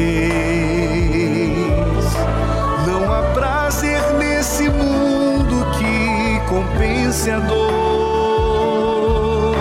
Não 2.87 3.13
há 3.13 3.21
prazer 3.33 4.01
nesse 4.17 4.67
mundo 4.69 5.67
que 5.77 6.39
compense 6.49 7.29
a 7.29 7.37
dor 7.39 9.55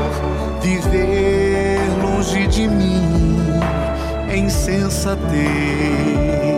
viver 0.62 1.80
longe 2.02 2.46
de 2.46 2.66
mim 2.66 3.36
em 4.30 4.46
insensatez. 4.46 6.57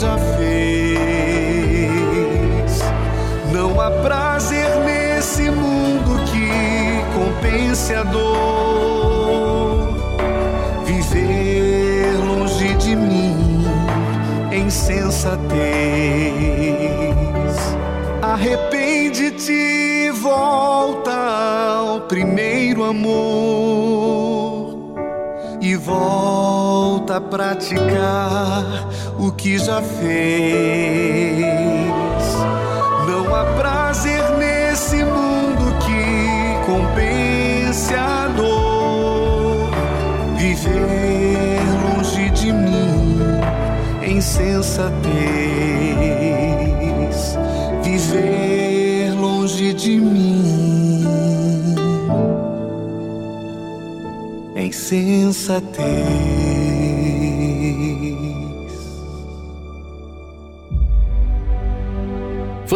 Já 0.00 0.16
fez. 0.16 1.00
Não 3.52 3.78
há 3.78 3.90
prazer 3.90 4.68
nesse 4.86 5.50
mundo 5.50 6.18
que 6.24 6.48
compense 7.12 7.94
a 7.94 8.02
dor. 8.04 9.94
Viver 10.86 12.16
longe 12.16 12.74
de 12.76 12.96
mim 12.96 13.62
em 14.50 14.66
insensatez. 14.68 15.60
Arrepende-te, 18.22 20.10
volta 20.12 21.12
ao 21.12 22.00
primeiro 22.02 22.84
amor 22.84 24.70
e 25.60 25.76
volta 25.76 27.16
a 27.16 27.20
praticar 27.20 28.64
que 29.40 29.58
já 29.58 29.80
fez. 29.80 31.40
Não 33.08 33.34
há 33.34 33.44
prazer 33.58 34.22
nesse 34.36 34.96
mundo 34.96 35.74
que 35.80 36.66
compense 36.66 37.94
a 37.94 38.28
dor. 38.36 39.70
Viver 40.36 41.62
longe 41.82 42.28
de 42.30 42.52
mim 42.52 43.18
em 44.02 44.20
sensatez. 44.20 44.90
Viver 47.82 49.14
longe 49.14 49.72
de 49.72 49.98
mim 49.98 51.04
em 54.54 54.70
sensatez. 54.70 56.39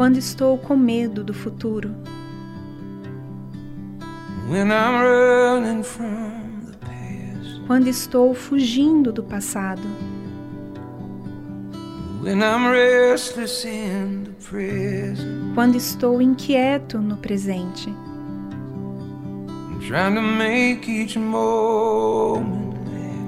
Quando 0.00 0.16
estou 0.16 0.56
com 0.56 0.78
medo 0.78 1.22
do 1.22 1.34
futuro, 1.34 1.94
quando 7.66 7.86
estou 7.86 8.32
fugindo 8.32 9.12
do 9.12 9.22
passado, 9.22 9.82
quando 15.54 15.76
estou 15.76 16.22
inquieto 16.22 16.96
no 16.96 17.18
presente, 17.18 17.94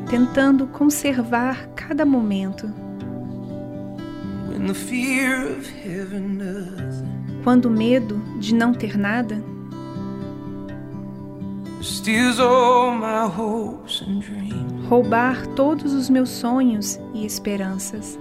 tentando 0.08 0.66
conservar 0.68 1.66
cada 1.76 2.06
momento, 2.06 2.81
quando 7.42 7.66
o 7.66 7.70
medo 7.70 8.22
de 8.38 8.54
não 8.54 8.72
ter 8.72 8.96
nada 8.96 9.42
roubar 14.88 15.46
todos 15.48 15.92
os 15.92 16.08
meus 16.08 16.28
sonhos 16.30 16.98
e 17.12 17.26
esperanças. 17.26 18.18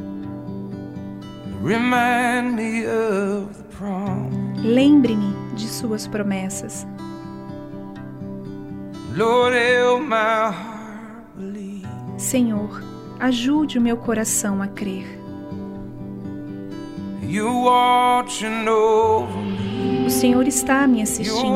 Remind 1.63 2.55
me 2.55 2.85
of 2.87 3.53
the 3.53 3.63
promise. 3.77 4.67
Lembre-me 4.67 5.35
de 5.55 5.67
suas 5.67 6.07
promessas. 6.07 6.87
Senhor, 12.17 12.81
ajude 13.19 13.77
o 13.77 13.81
meu 13.81 13.97
coração 13.97 14.61
a 14.61 14.67
crer. 14.67 15.20
O 20.05 20.09
Senhor 20.09 20.45
está 20.47 20.86
me 20.86 21.01
assistindo. 21.01 21.55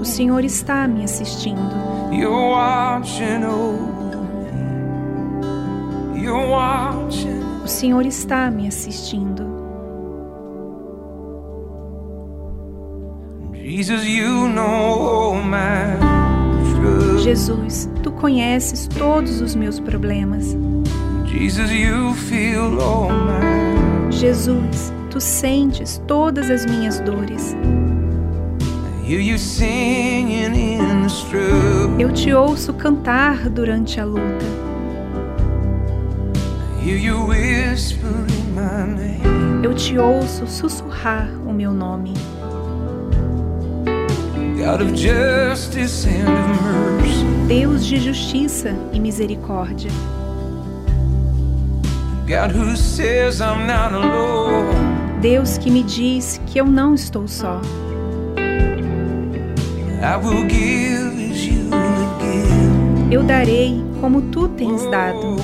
O 0.00 0.04
Senhor 0.04 0.44
está 0.44 0.88
me 0.88 1.04
assistindo. 1.04 1.60
You're 2.12 2.50
watching 2.50 3.44
over 3.44 4.22
me. 4.54 6.20
You're 6.20 6.48
watching. 6.48 7.47
O 7.68 7.70
Senhor 7.70 8.06
está 8.06 8.50
me 8.50 8.66
assistindo. 8.66 9.44
Jesus, 13.52 14.06
you 14.06 14.48
know 14.48 14.64
all 14.64 15.42
my 15.42 15.98
troubles. 16.72 17.22
Jesus, 17.22 17.90
tu 18.02 18.10
conheces 18.10 18.88
todos 18.88 19.42
os 19.42 19.54
meus 19.54 19.78
problemas. 19.78 20.56
Jesus, 21.26 21.70
you 21.70 22.14
feel 22.14 22.80
all 22.80 23.10
my. 23.10 24.12
Jesus, 24.12 24.90
tu 25.10 25.20
sentes 25.20 26.00
todas 26.06 26.50
as 26.50 26.64
minhas 26.64 27.00
dores. 27.00 27.54
Eu 31.98 32.12
te 32.14 32.32
ouço 32.32 32.72
cantar 32.72 33.50
durante 33.50 34.00
a 34.00 34.06
luta. 34.06 34.46
Eu 39.62 39.74
te 39.74 39.98
ouço 39.98 40.46
sussurrar 40.46 41.28
o 41.46 41.52
meu 41.52 41.72
nome. 41.72 42.14
Deus 47.46 47.84
de 47.84 47.98
justiça 47.98 48.74
e 48.92 48.98
misericórdia. 48.98 49.90
Deus 55.20 55.58
que 55.58 55.70
me 55.70 55.82
diz 55.82 56.40
que 56.46 56.58
eu 56.58 56.64
não 56.64 56.94
estou 56.94 57.28
só. 57.28 57.60
Eu 63.10 63.22
darei 63.24 63.84
como 64.00 64.22
tu 64.22 64.48
tens 64.48 64.88
dado. 64.90 65.36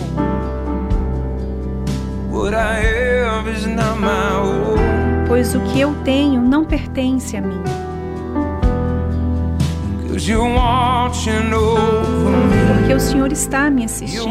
Pois 5.29 5.55
o 5.55 5.61
que 5.61 5.81
eu 5.81 5.95
tenho 6.05 6.41
não 6.41 6.65
pertence 6.65 7.37
a 7.37 7.41
mim. 7.41 7.63
Porque 12.79 12.93
o 12.95 13.01
Senhor 13.01 13.31
está 13.33 13.71
me 13.71 13.85
assistindo. 13.85 14.25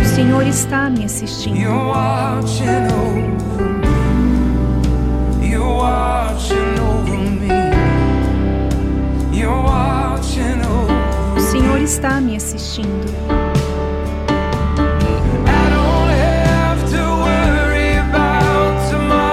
O 0.00 0.04
Senhor 0.04 0.46
está 0.46 0.90
me 0.90 1.04
assistindo. 1.04 1.56
O 11.36 11.40
Senhor 11.40 11.80
está 11.80 12.20
me 12.20 12.36
assistindo. 12.36 13.04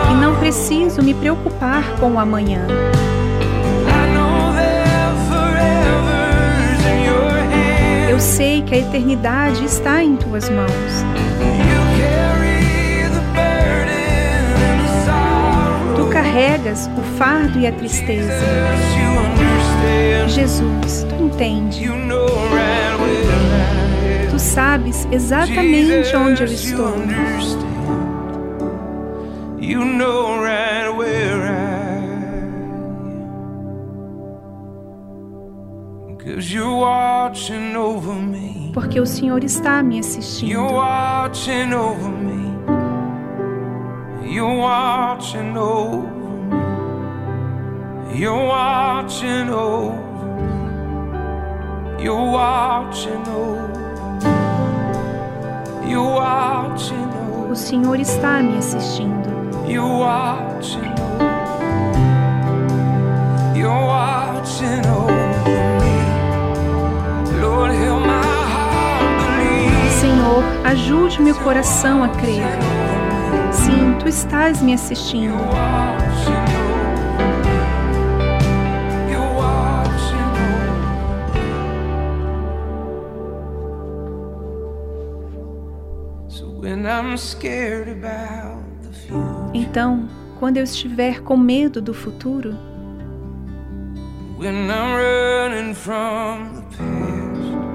E 0.09 0.13
não 0.15 0.35
preciso 0.35 1.01
me 1.01 1.13
preocupar 1.13 1.83
com 1.99 2.13
o 2.13 2.19
amanhã. 2.19 2.67
Eu 8.09 8.19
sei 8.19 8.61
que 8.61 8.75
a 8.75 8.77
eternidade 8.77 9.65
está 9.65 10.03
em 10.03 10.15
tuas 10.15 10.49
mãos. 10.49 10.71
Carregas 16.21 16.87
o 16.97 17.01
fardo 17.17 17.59
e 17.59 17.65
a 17.65 17.71
tristeza. 17.71 18.31
Jesus, 20.27 21.05
tu 21.09 21.23
entende. 21.25 21.89
Tu 24.29 24.39
sabes 24.39 25.07
exatamente 25.11 26.15
onde 26.15 26.43
eu 26.43 26.47
estou. 26.47 26.93
Porque 38.73 38.99
o 38.99 39.05
Senhor 39.05 39.43
está 39.43 39.83
me 39.83 39.99
You're 44.31 44.55
watching 44.55 45.57
over 45.57 46.07
me. 46.07 46.55
You're 48.17 48.47
watching 48.47 49.49
over 49.49 50.37
me. 50.37 52.01
You're 52.01 52.31
watching 52.31 53.27
over 53.27 53.67
me. 53.67 53.73
You're 55.91 56.13
watching 56.15 57.03
over 57.03 57.45
me. 57.45 57.51
O 57.51 57.55
Senhor 57.55 57.99
está 57.99 58.41
me 58.41 58.57
assistindo. 58.57 59.29
You're 59.67 59.99
watching 59.99 60.93
over 60.97 61.25
me. 63.53 63.59
You're 63.59 63.85
watching 63.85 64.85
over 64.85 65.11
me. 65.81 65.95
Lord, 67.41 67.71
help 67.73 68.05
my 68.05 68.23
heart 68.53 69.27
believe. 69.27 69.91
Senhor, 69.99 70.41
ajude 70.63 71.21
meu 71.21 71.35
coração 71.35 72.01
a 72.01 72.07
crer. 72.07 72.47
Sim, 73.51 73.97
tu 73.99 74.07
estás 74.07 74.61
me 74.61 74.73
assistindo. 74.73 75.35
Então, 89.53 90.07
quando 90.39 90.57
eu 90.57 90.63
estiver 90.63 91.21
com 91.21 91.37
medo 91.37 91.81
do 91.81 91.93
futuro, 91.93 92.57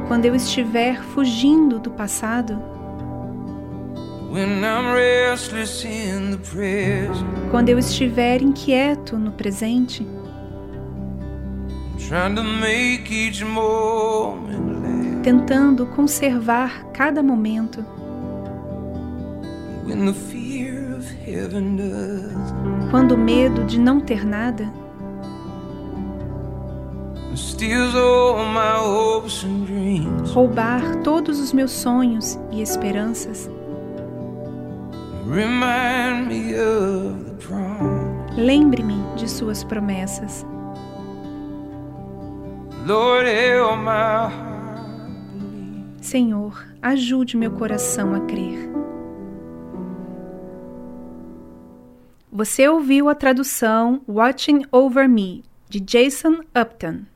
quando 0.09 0.25
eu 0.25 0.35
estiver 0.35 1.03
fugindo 1.03 1.79
do 1.79 1.91
passado, 1.91 2.76
quando 7.51 7.69
eu 7.69 7.79
estiver 7.79 8.43
inquieto 8.43 9.17
no 9.17 9.33
presente, 9.33 10.07
tentando 15.23 15.87
conservar 15.87 16.87
cada 16.93 17.23
momento, 17.23 17.85
quando 22.91 23.13
o 23.13 23.19
medo 23.19 23.65
de 23.65 23.79
não 23.79 24.01
ter 24.01 24.25
nada 24.25 24.71
roubar 30.33 30.97
todos 31.03 31.39
os 31.39 31.53
meus 31.53 31.71
sonhos 31.71 32.39
e 32.51 32.63
esperanças, 32.63 33.51
lembre-me 38.37 38.95
de 39.17 39.29
suas 39.29 39.65
promessas. 39.65 40.47
Senhor, 46.01 46.65
ajude 46.81 47.37
meu 47.37 47.51
coração 47.51 48.15
a 48.15 48.21
crer. 48.21 48.71
Você 52.31 52.69
ouviu 52.69 53.09
a 53.09 53.15
tradução 53.15 54.03
Watching 54.07 54.65
Over 54.71 55.09
Me, 55.09 55.43
de 55.69 55.81
Jason 55.81 56.43
Upton. 56.55 57.16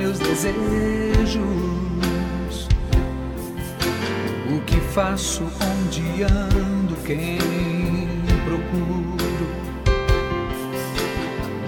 meus 0.00 0.18
desejos, 0.18 0.56
o 4.50 4.60
que 4.62 4.80
faço, 4.94 5.44
onde 5.44 6.22
ando, 6.22 6.96
quem 7.04 7.38
procuro. 8.46 9.50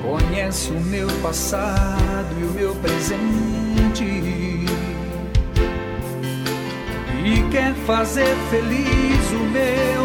Conhece 0.02 0.70
o 0.70 0.80
meu 0.80 1.08
passado 1.22 2.34
e 2.40 2.44
o 2.44 2.50
meu 2.52 2.74
presente 2.76 4.04
e 7.24 7.50
quer 7.50 7.74
fazer 7.86 8.34
feliz 8.50 9.30
o 9.30 9.44
meu 9.52 10.01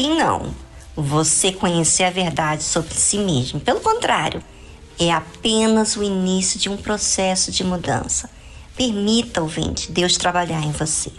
fim, 0.00 0.16
não. 0.16 0.54
Você 0.96 1.52
conhecer 1.52 2.04
a 2.04 2.10
verdade 2.10 2.62
sobre 2.62 2.94
si 2.94 3.18
mesmo. 3.18 3.60
Pelo 3.60 3.80
contrário, 3.80 4.42
é 4.98 5.10
apenas 5.10 5.94
o 5.94 6.02
início 6.02 6.58
de 6.58 6.70
um 6.70 6.76
processo 6.76 7.52
de 7.52 7.62
mudança. 7.62 8.30
Permita, 8.74 9.42
ouvinte, 9.42 9.92
Deus 9.92 10.16
trabalhar 10.16 10.62
em 10.62 10.72
você. 10.72 11.12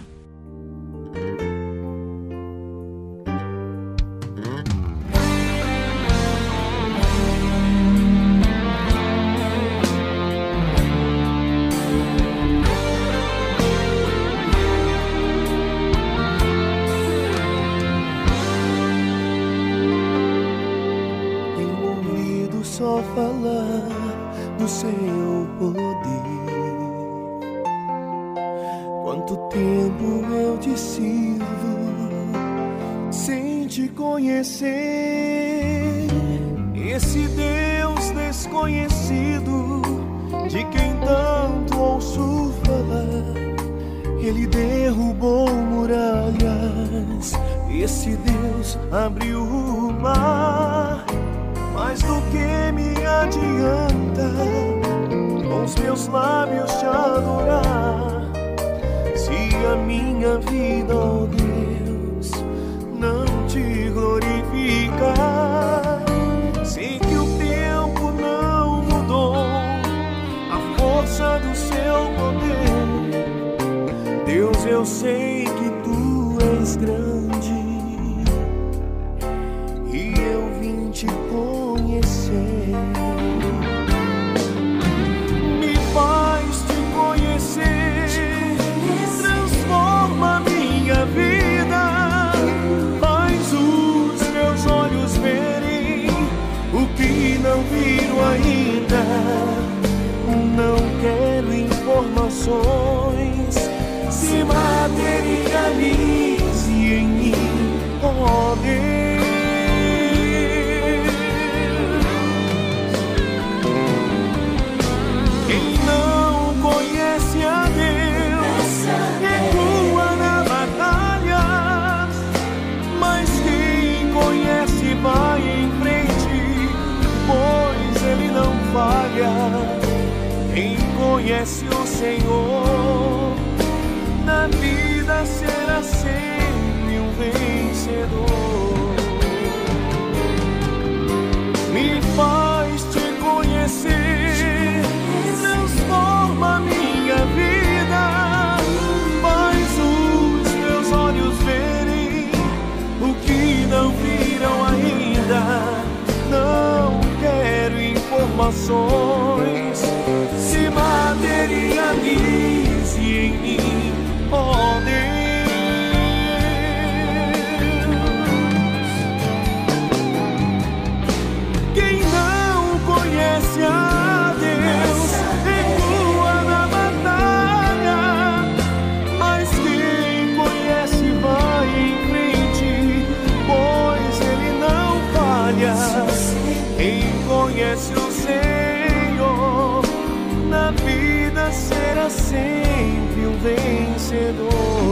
vencedor. 194.12 194.90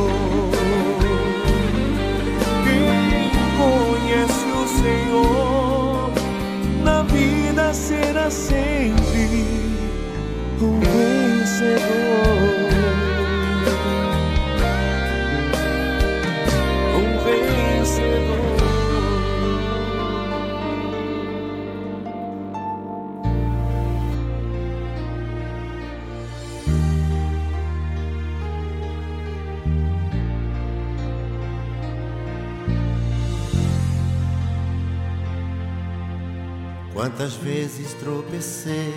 Quantas 37.10 37.34
vezes 37.34 37.94
tropecei 37.96 38.94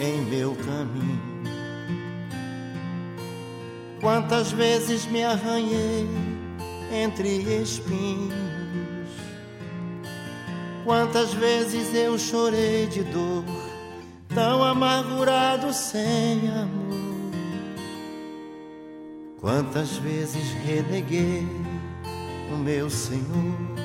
em 0.00 0.22
meu 0.26 0.54
caminho, 0.54 1.42
quantas 4.00 4.52
vezes 4.52 5.04
me 5.06 5.24
arranhei 5.24 6.08
entre 6.92 7.28
espinhos, 7.60 9.10
quantas 10.84 11.34
vezes 11.34 11.92
eu 11.94 12.16
chorei 12.16 12.86
de 12.86 13.02
dor, 13.02 13.44
tão 14.32 14.62
amargurado 14.62 15.72
sem 15.74 16.48
amor, 16.48 17.32
quantas 19.40 19.96
vezes 19.96 20.52
reneguei 20.64 21.44
o 22.52 22.56
meu 22.56 22.88
Senhor. 22.88 23.75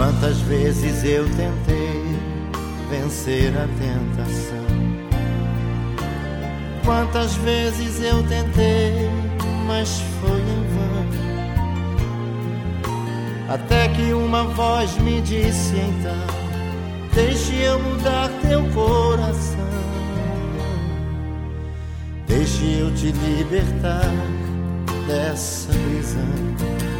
Quantas 0.00 0.38
vezes 0.40 1.04
eu 1.04 1.26
tentei 1.26 2.02
vencer 2.88 3.52
a 3.54 3.68
tentação. 3.78 4.64
Quantas 6.82 7.34
vezes 7.34 8.00
eu 8.00 8.22
tentei, 8.22 9.10
mas 9.66 10.00
foi 10.22 10.40
em 10.40 10.64
vão. 10.72 11.06
Até 13.50 13.88
que 13.88 14.14
uma 14.14 14.44
voz 14.44 14.96
me 15.00 15.20
disse 15.20 15.76
então: 15.76 16.16
Deixe 17.12 17.54
eu 17.56 17.78
mudar 17.80 18.30
teu 18.40 18.64
coração. 18.70 19.68
Deixe 22.26 22.78
eu 22.78 22.90
te 22.94 23.12
libertar 23.12 24.10
dessa 25.06 25.68
prisão. 25.68 26.99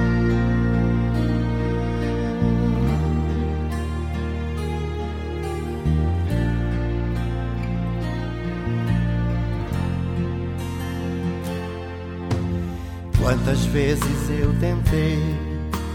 Quantas 13.31 13.63
vezes 13.67 14.29
eu 14.41 14.53
tentei 14.59 15.17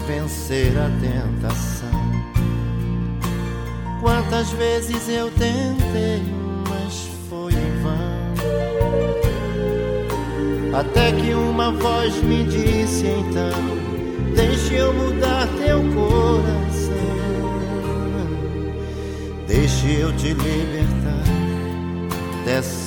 vencer 0.07 0.73
a 0.75 0.89
tentação? 0.99 1.87
Quantas 4.01 4.49
vezes 4.53 5.07
eu 5.07 5.29
tentei, 5.29 6.23
mas 6.67 7.11
foi 7.29 7.53
em 7.53 7.79
vão. 7.83 8.33
Até 10.79 11.11
que 11.11 11.35
uma 11.35 11.71
voz 11.73 12.15
me 12.23 12.43
disse 12.45 13.05
então: 13.05 13.53
Deixe 14.35 14.73
eu 14.73 14.91
mudar 14.95 15.47
teu 15.63 15.77
coração. 15.93 16.97
Deixe 19.47 19.99
eu 19.99 20.11
te 20.17 20.33
libertar 20.33 21.23
dessa 22.43 22.86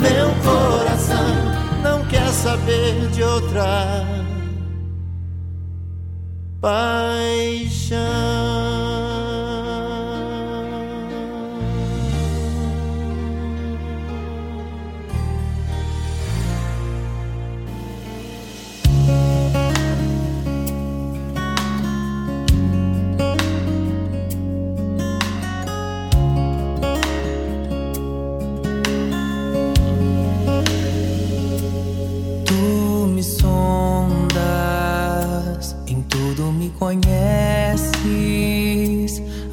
Meu 0.00 0.28
coração 0.44 1.26
não 1.82 2.04
quer 2.06 2.28
saber 2.28 3.08
de 3.10 3.22
outra 3.22 4.04
paixão. 6.60 7.98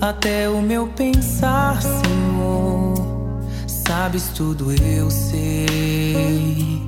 Até 0.10 0.50
o 0.50 0.62
meu 0.62 0.88
pensar, 0.88 1.82
Senhor. 1.82 2.94
Sabes 3.68 4.30
tudo, 4.30 4.72
eu 4.72 5.10
sei. 5.10 6.82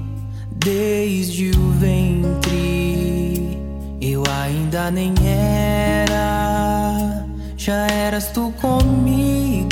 Desde 0.52 1.52
o 1.52 1.70
ventre, 1.72 3.58
eu 4.02 4.24
ainda 4.44 4.92
nem 4.92 5.14
era, 5.24 7.26
já 7.56 7.88
eras 7.88 8.30
tu 8.32 8.54
comigo. 8.62 9.70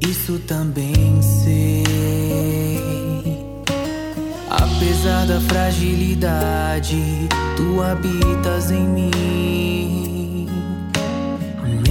Isso 0.00 0.38
também 0.40 1.20
sei. 1.20 1.84
Apesar 4.48 5.26
da 5.26 5.40
fragilidade, 5.40 7.02
tu 7.56 7.82
habitas 7.82 8.70
em 8.70 8.88
mim. 8.88 9.67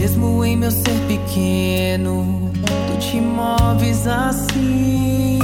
Mesmo 0.07 0.45
em 0.45 0.55
meu 0.55 0.71
ser 0.71 0.97
pequeno, 1.05 2.49
tu 2.63 2.97
te 2.97 3.19
moves 3.19 4.07
assim. 4.07 5.37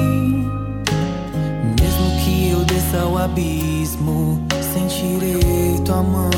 Mesmo 1.82 2.12
que 2.24 2.52
eu 2.52 2.64
desça 2.64 3.02
ao 3.02 3.18
abismo, 3.18 4.42
sentirei 4.74 5.78
tua 5.84 6.02
mão. 6.02 6.30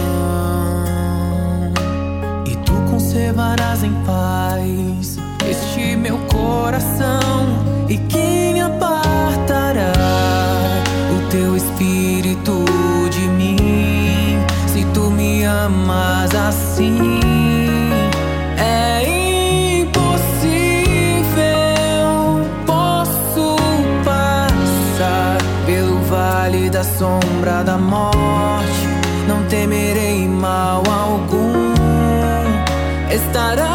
E 2.48 2.56
tu 2.66 2.74
conservarás 2.90 3.84
em 3.84 3.94
paz 4.08 5.20
este 5.48 5.96
meu 5.96 6.18
coração. 6.34 7.46
E 7.88 8.00
quem 8.10 8.60
apartará 8.60 9.94
o 11.16 11.30
teu 11.30 11.56
espírito 11.56 12.66
de 13.12 13.28
mim? 13.28 14.40
Se 14.66 14.84
tu 14.96 15.12
me 15.12 15.44
amas 15.44 16.34
assim, 16.34 17.25
mal 30.46 30.84
algum. 30.88 31.74
Estarás 33.10 33.75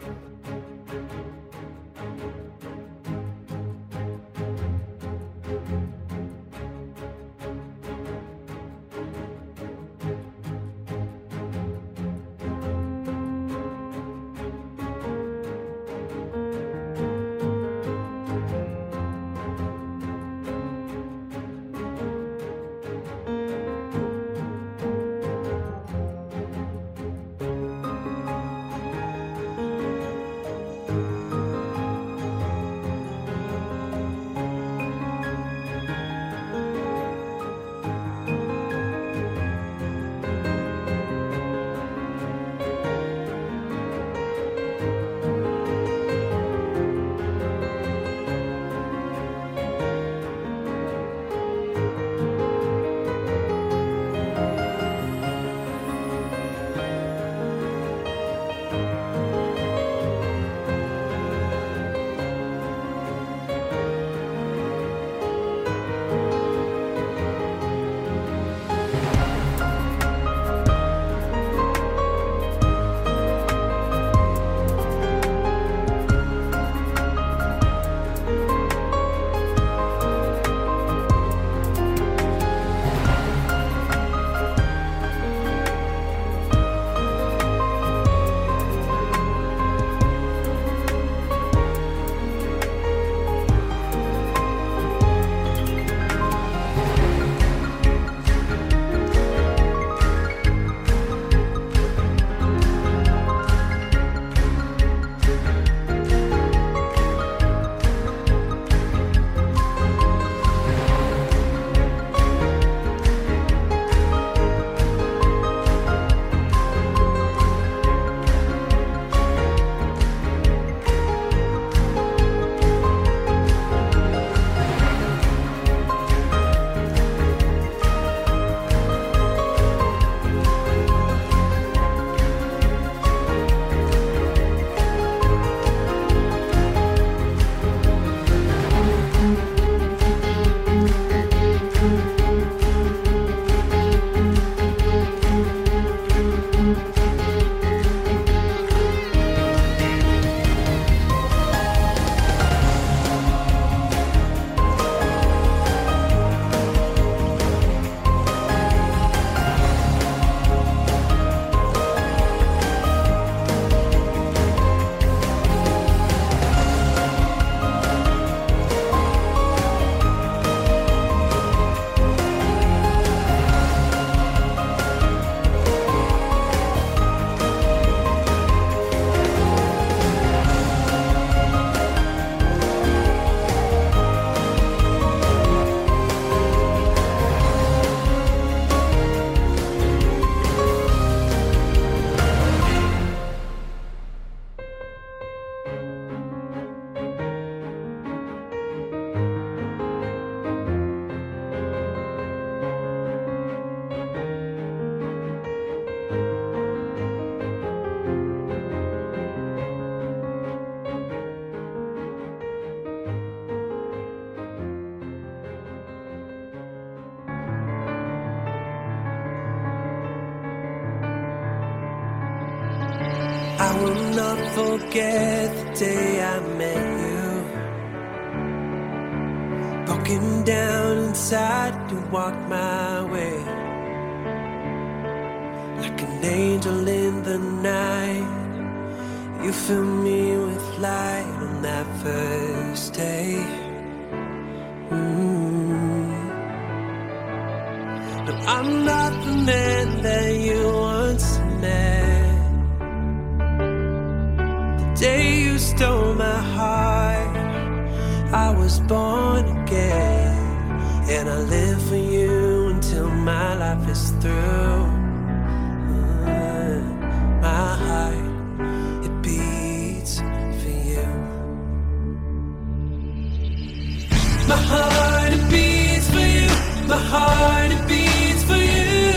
My 274.51 274.57
heart, 274.57 275.31
it 275.31 275.49
beats 275.49 276.09
for 276.09 276.19
you. 276.19 276.49
My 276.85 276.97
heart, 276.97 277.71
it 277.71 277.87
beats 277.87 278.43
for 278.43 278.57
you. 278.57 279.13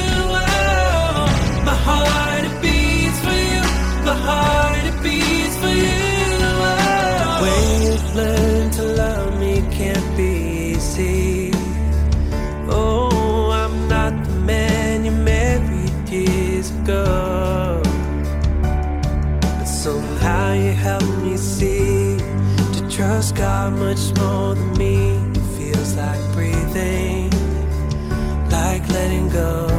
My 1.68 1.74
heart, 1.86 2.44
it 2.44 2.56
beats 2.62 3.18
for 3.18 3.36
you. 3.50 3.62
My 4.08 4.14
heart, 4.14 4.84
it 4.90 5.02
beats 5.02 5.56
for 5.56 5.74
you. 5.86 5.98
Oh. 6.62 7.42
Way 7.42 7.64
you've 7.84 8.14
learned 8.14 8.72
to 8.74 8.82
love 8.82 9.40
me 9.40 9.54
can't 9.72 10.08
be 10.16 10.74
easy. 10.74 11.50
Oh, 12.68 13.50
I'm 13.50 13.88
not 13.88 14.12
the 14.24 14.34
man 14.52 15.04
you 15.04 15.10
married 15.10 16.08
years 16.08 16.70
ago. 16.70 17.82
But 19.42 19.64
somehow 19.64 20.52
you 20.52 20.70
helped 20.70 21.18
me 21.24 21.36
see 21.36 22.18
to 22.74 22.88
trust 22.88 23.34
God 23.34 23.72
much 23.72 24.16
more 24.20 24.54
than 24.54 24.73
breathing, 26.74 27.30
like 28.50 28.88
letting 28.88 29.28
go. 29.28 29.73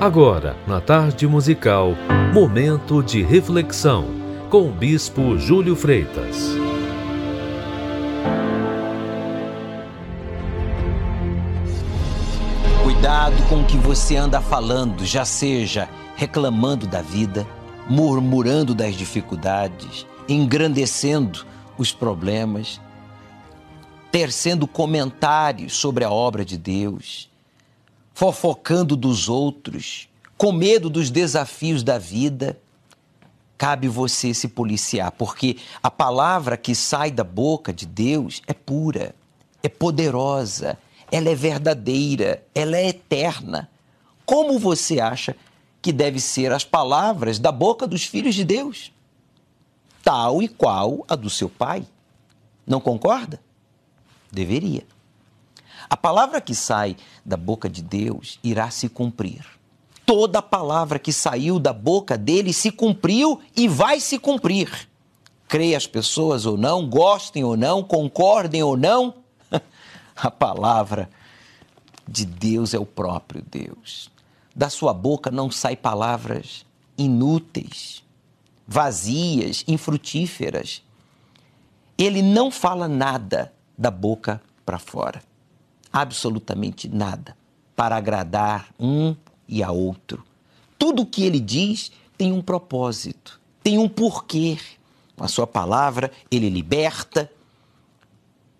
Agora, 0.00 0.56
na 0.66 0.80
tarde 0.80 1.26
musical, 1.26 1.94
momento 2.32 3.02
de 3.02 3.20
reflexão 3.22 4.06
com 4.48 4.66
o 4.66 4.72
Bispo 4.72 5.36
Júlio 5.36 5.76
Freitas. 5.76 6.52
Cuidado 12.82 13.46
com 13.50 13.60
o 13.60 13.66
que 13.66 13.76
você 13.76 14.16
anda 14.16 14.40
falando, 14.40 15.04
já 15.04 15.26
seja 15.26 15.86
reclamando 16.16 16.86
da 16.86 17.02
vida, 17.02 17.46
murmurando 17.86 18.74
das 18.74 18.94
dificuldades, 18.94 20.06
engrandecendo 20.26 21.44
os 21.76 21.92
problemas, 21.92 22.80
tecendo 24.10 24.66
comentários 24.66 25.76
sobre 25.76 26.04
a 26.04 26.10
obra 26.10 26.42
de 26.42 26.56
Deus, 26.56 27.29
fofocando 28.14 28.96
dos 28.96 29.28
outros, 29.28 30.08
com 30.36 30.52
medo 30.52 30.88
dos 30.90 31.10
desafios 31.10 31.82
da 31.82 31.98
vida. 31.98 32.58
Cabe 33.56 33.88
você 33.88 34.32
se 34.32 34.48
policiar, 34.48 35.12
porque 35.12 35.58
a 35.82 35.90
palavra 35.90 36.56
que 36.56 36.74
sai 36.74 37.10
da 37.10 37.24
boca 37.24 37.72
de 37.72 37.84
Deus 37.84 38.40
é 38.46 38.54
pura, 38.54 39.14
é 39.62 39.68
poderosa, 39.68 40.78
ela 41.12 41.28
é 41.28 41.34
verdadeira, 41.34 42.42
ela 42.54 42.76
é 42.76 42.88
eterna. 42.88 43.68
Como 44.24 44.58
você 44.58 45.00
acha 45.00 45.36
que 45.82 45.92
deve 45.92 46.20
ser 46.20 46.52
as 46.52 46.64
palavras 46.64 47.38
da 47.38 47.52
boca 47.52 47.86
dos 47.86 48.04
filhos 48.04 48.34
de 48.34 48.44
Deus? 48.44 48.92
Tal 50.02 50.42
e 50.42 50.48
qual 50.48 51.04
a 51.08 51.14
do 51.14 51.28
seu 51.28 51.48
pai. 51.48 51.86
Não 52.66 52.80
concorda? 52.80 53.40
Deveria. 54.30 54.84
A 55.90 55.96
palavra 55.96 56.40
que 56.40 56.54
sai 56.54 56.96
da 57.26 57.36
boca 57.36 57.68
de 57.68 57.82
Deus 57.82 58.38
irá 58.44 58.70
se 58.70 58.88
cumprir. 58.88 59.44
Toda 60.06 60.40
palavra 60.40 61.00
que 61.00 61.12
saiu 61.12 61.58
da 61.58 61.72
boca 61.72 62.16
dele 62.16 62.52
se 62.52 62.70
cumpriu 62.70 63.40
e 63.56 63.66
vai 63.66 63.98
se 63.98 64.16
cumprir. 64.16 64.88
Creia 65.48 65.76
as 65.76 65.88
pessoas 65.88 66.46
ou 66.46 66.56
não, 66.56 66.88
gostem 66.88 67.42
ou 67.42 67.56
não, 67.56 67.82
concordem 67.82 68.62
ou 68.62 68.76
não, 68.76 69.14
a 70.16 70.30
palavra 70.30 71.10
de 72.06 72.24
Deus 72.24 72.72
é 72.72 72.78
o 72.78 72.86
próprio 72.86 73.42
Deus. 73.50 74.08
Da 74.54 74.70
sua 74.70 74.94
boca 74.94 75.28
não 75.28 75.50
sai 75.50 75.74
palavras 75.74 76.64
inúteis, 76.96 78.04
vazias, 78.66 79.64
infrutíferas. 79.66 80.84
Ele 81.98 82.22
não 82.22 82.48
fala 82.48 82.86
nada 82.86 83.52
da 83.76 83.90
boca 83.90 84.40
para 84.64 84.78
fora. 84.78 85.29
Absolutamente 85.92 86.88
nada 86.88 87.36
para 87.74 87.96
agradar 87.96 88.68
um 88.78 89.16
e 89.48 89.62
a 89.62 89.70
outro. 89.70 90.24
Tudo 90.78 91.02
o 91.02 91.06
que 91.06 91.24
ele 91.24 91.40
diz 91.40 91.90
tem 92.16 92.32
um 92.32 92.42
propósito, 92.42 93.40
tem 93.62 93.78
um 93.78 93.88
porquê. 93.88 94.58
Com 95.16 95.24
a 95.24 95.28
sua 95.28 95.46
palavra, 95.46 96.10
ele 96.30 96.48
liberta, 96.48 97.30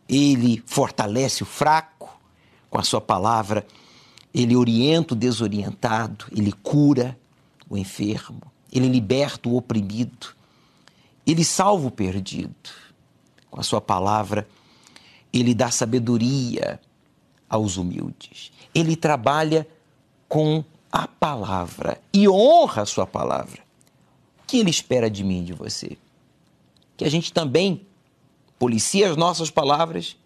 ele 0.08 0.62
fortalece 0.66 1.42
o 1.42 1.46
fraco 1.46 2.18
com 2.68 2.78
a 2.78 2.82
sua 2.82 3.00
palavra, 3.00 3.66
ele 4.32 4.54
orienta 4.54 5.14
o 5.14 5.16
desorientado, 5.16 6.26
ele 6.30 6.52
cura 6.52 7.18
o 7.68 7.76
enfermo, 7.76 8.42
ele 8.72 8.88
liberta 8.88 9.48
o 9.48 9.56
oprimido, 9.56 10.28
ele 11.26 11.44
salva 11.44 11.88
o 11.88 11.90
perdido. 11.90 12.70
Com 13.50 13.60
a 13.60 13.62
sua 13.64 13.80
palavra, 13.80 14.46
ele 15.32 15.54
dá 15.54 15.70
sabedoria 15.70 16.80
aos 17.50 17.76
humildes. 17.76 18.52
Ele 18.72 18.94
trabalha 18.94 19.66
com 20.28 20.64
a 20.92 21.08
palavra 21.08 22.00
e 22.12 22.28
honra 22.28 22.82
a 22.82 22.86
sua 22.86 23.06
palavra. 23.06 23.60
O 24.42 24.46
que 24.46 24.58
ele 24.58 24.70
espera 24.70 25.10
de 25.10 25.24
mim 25.24 25.42
e 25.42 25.46
de 25.46 25.52
você? 25.52 25.98
Que 26.96 27.04
a 27.04 27.10
gente 27.10 27.32
também 27.32 27.86
policie 28.58 29.04
as 29.04 29.16
nossas 29.16 29.50
palavras, 29.50 30.16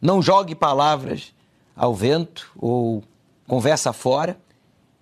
não 0.00 0.22
jogue 0.22 0.54
palavras 0.54 1.32
ao 1.74 1.94
vento 1.94 2.52
ou 2.56 3.02
conversa 3.46 3.92
fora 3.92 4.38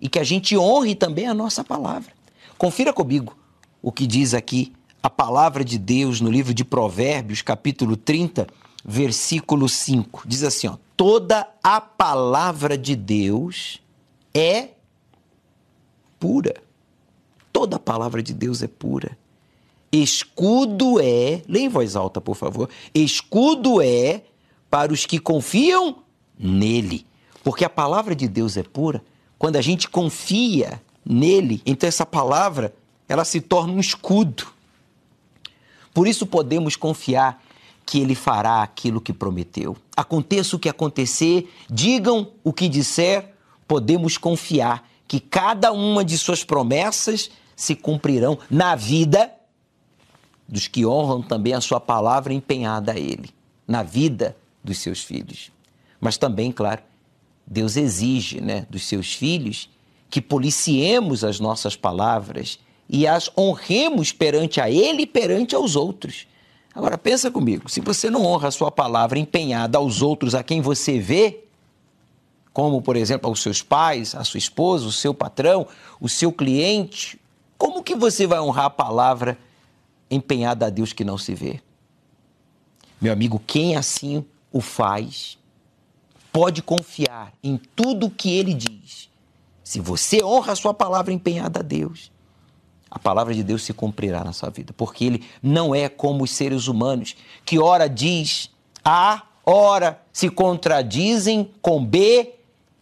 e 0.01 0.09
que 0.09 0.19
a 0.19 0.25
gente 0.25 0.57
honre 0.57 0.95
também 0.95 1.27
a 1.27 1.35
nossa 1.35 1.63
palavra. 1.63 2.13
Confira 2.57 2.93
comigo 2.93 3.37
o 3.83 3.93
que 3.93 4.07
diz 4.07 4.33
aqui 4.33 4.73
a 5.03 5.11
palavra 5.11 5.65
de 5.65 5.79
Deus 5.79 6.21
no 6.21 6.31
livro 6.31 6.55
de 6.55 6.65
Provérbios, 6.65 7.43
capítulo 7.43 7.97
30, 7.97 8.47
versículo 8.85 9.69
5. 9.69 10.23
Diz 10.27 10.45
assim, 10.45 10.69
ó: 10.69 10.77
Toda 11.05 11.49
a 11.65 11.81
palavra 11.81 12.79
de 12.79 12.95
Deus 12.95 13.83
é 14.33 14.69
pura. 16.21 16.55
Toda 17.53 17.75
a 17.75 17.81
palavra 17.81 18.23
de 18.23 18.33
Deus 18.33 18.63
é 18.63 18.69
pura. 18.69 19.19
Escudo 19.91 21.01
é, 21.01 21.43
leia 21.49 21.65
em 21.65 21.69
voz 21.69 21.97
alta, 21.97 22.21
por 22.21 22.37
favor. 22.37 22.71
Escudo 22.95 23.83
é 23.83 24.23
para 24.71 24.93
os 24.93 25.05
que 25.05 25.19
confiam 25.19 26.05
nele. 26.39 27.05
Porque 27.43 27.65
a 27.65 27.69
palavra 27.69 28.15
de 28.15 28.29
Deus 28.29 28.57
é 28.57 28.63
pura. 28.63 29.03
Quando 29.41 29.57
a 29.57 29.61
gente 29.61 29.89
confia 29.89 30.81
nele, 31.05 31.61
então 31.67 31.89
essa 31.89 32.07
palavra, 32.07 32.73
ela 33.09 33.25
se 33.25 33.41
torna 33.41 33.73
um 33.73 33.81
escudo. 33.81 34.47
Por 35.93 36.07
isso 36.07 36.29
podemos 36.29 36.77
confiar 36.77 37.42
que 37.93 38.01
ele 38.01 38.15
fará 38.15 38.63
aquilo 38.63 39.03
que 39.03 39.13
prometeu. 39.13 39.77
Aconteça 39.95 40.57
o 40.57 40.59
que 40.59 40.67
acontecer, 40.67 41.53
digam 41.69 42.33
o 42.43 42.51
que 42.51 42.67
disser, 42.67 43.35
podemos 43.69 44.17
confiar 44.17 44.89
que 45.07 45.21
cada 45.21 45.73
uma 45.73 46.03
de 46.03 46.17
suas 46.17 46.43
promessas 46.43 47.31
se 47.55 47.77
cumprirão 47.77 48.39
na 48.51 48.75
vida 48.75 49.31
dos 50.49 50.67
que 50.67 50.87
honram 50.87 51.21
também 51.21 51.53
a 51.53 51.61
sua 51.61 51.79
palavra 51.79 52.33
empenhada 52.33 52.93
a 52.93 52.99
ele, 52.99 53.29
na 53.69 53.83
vida 53.83 54.35
dos 54.65 54.79
seus 54.79 55.03
filhos. 55.05 55.53
Mas 56.01 56.17
também, 56.17 56.51
claro, 56.51 56.81
Deus 57.47 57.77
exige 57.77 58.41
né, 58.41 58.67
dos 58.71 58.85
seus 58.87 59.13
filhos 59.13 59.69
que 60.09 60.23
policiemos 60.23 61.25
as 61.25 61.39
nossas 61.39 61.77
palavras 61.77 62.59
e 62.89 63.07
as 63.07 63.31
honremos 63.37 64.13
perante 64.13 64.63
a 64.63 64.71
Ele 64.71 65.03
e 65.03 65.07
perante 65.07 65.55
aos 65.55 65.77
outros. 65.77 66.27
Agora 66.75 66.97
pensa 66.97 67.31
comigo, 67.31 67.69
se 67.69 67.81
você 67.81 68.09
não 68.09 68.25
honra 68.25 68.49
a 68.49 68.53
sua 68.53 68.71
palavra 68.71 69.19
empenhada 69.19 69.77
aos 69.79 70.01
outros, 70.01 70.35
a 70.35 70.43
quem 70.43 70.61
você 70.61 70.99
vê, 70.99 71.45
como, 72.53 72.81
por 72.81 72.97
exemplo, 72.97 73.29
aos 73.29 73.43
seus 73.43 73.63
pais, 73.63 74.15
a 74.15 74.25
sua 74.25 74.39
esposa, 74.39 74.87
o 74.87 74.93
seu 74.93 75.13
patrão, 75.13 75.67
o 76.01 76.09
seu 76.09 76.33
cliente, 76.33 77.21
como 77.59 77.83
que 77.83 77.95
você 77.95 78.27
vai 78.27 78.41
honrar 78.41 78.67
a 78.67 78.71
palavra 78.71 79.39
empenhada 80.11 80.67
a 80.67 80.71
Deus 80.71 80.93
que 80.93 81.05
não 81.05 81.19
se 81.19 81.35
vê? 81.35 81.61
Meu 83.01 83.13
amigo, 83.13 83.43
quem 83.47 83.77
assim 83.77 84.25
o 84.51 84.61
faz, 84.61 85.39
pode 86.33 86.63
confiar 86.63 87.33
em 87.43 87.57
tudo 87.57 88.11
que 88.11 88.31
ele 88.31 88.55
diz. 88.55 89.11
Se 89.63 89.81
você 89.81 90.23
honra 90.23 90.53
a 90.53 90.57
sua 90.57 90.75
palavra 90.75 91.13
empenhada 91.13 91.61
a 91.61 91.63
Deus, 91.63 92.11
a 92.95 92.99
palavra 92.99 93.33
de 93.33 93.43
Deus 93.43 93.63
se 93.63 93.73
cumprirá 93.73 94.23
na 94.23 94.35
sua 94.35 94.51
vida, 94.51 94.75
porque 94.77 95.07
ele 95.07 95.25
não 95.43 95.75
é 95.75 95.89
como 95.89 96.25
os 96.25 96.31
seres 96.31 96.69
humanos, 96.69 97.17
que 97.43 97.59
ora 97.59 97.89
diz 97.89 98.51
A, 98.85 99.23
ora 99.47 99.99
se 100.13 100.29
contradizem 100.29 101.51
com 101.63 101.83
B 101.83 102.35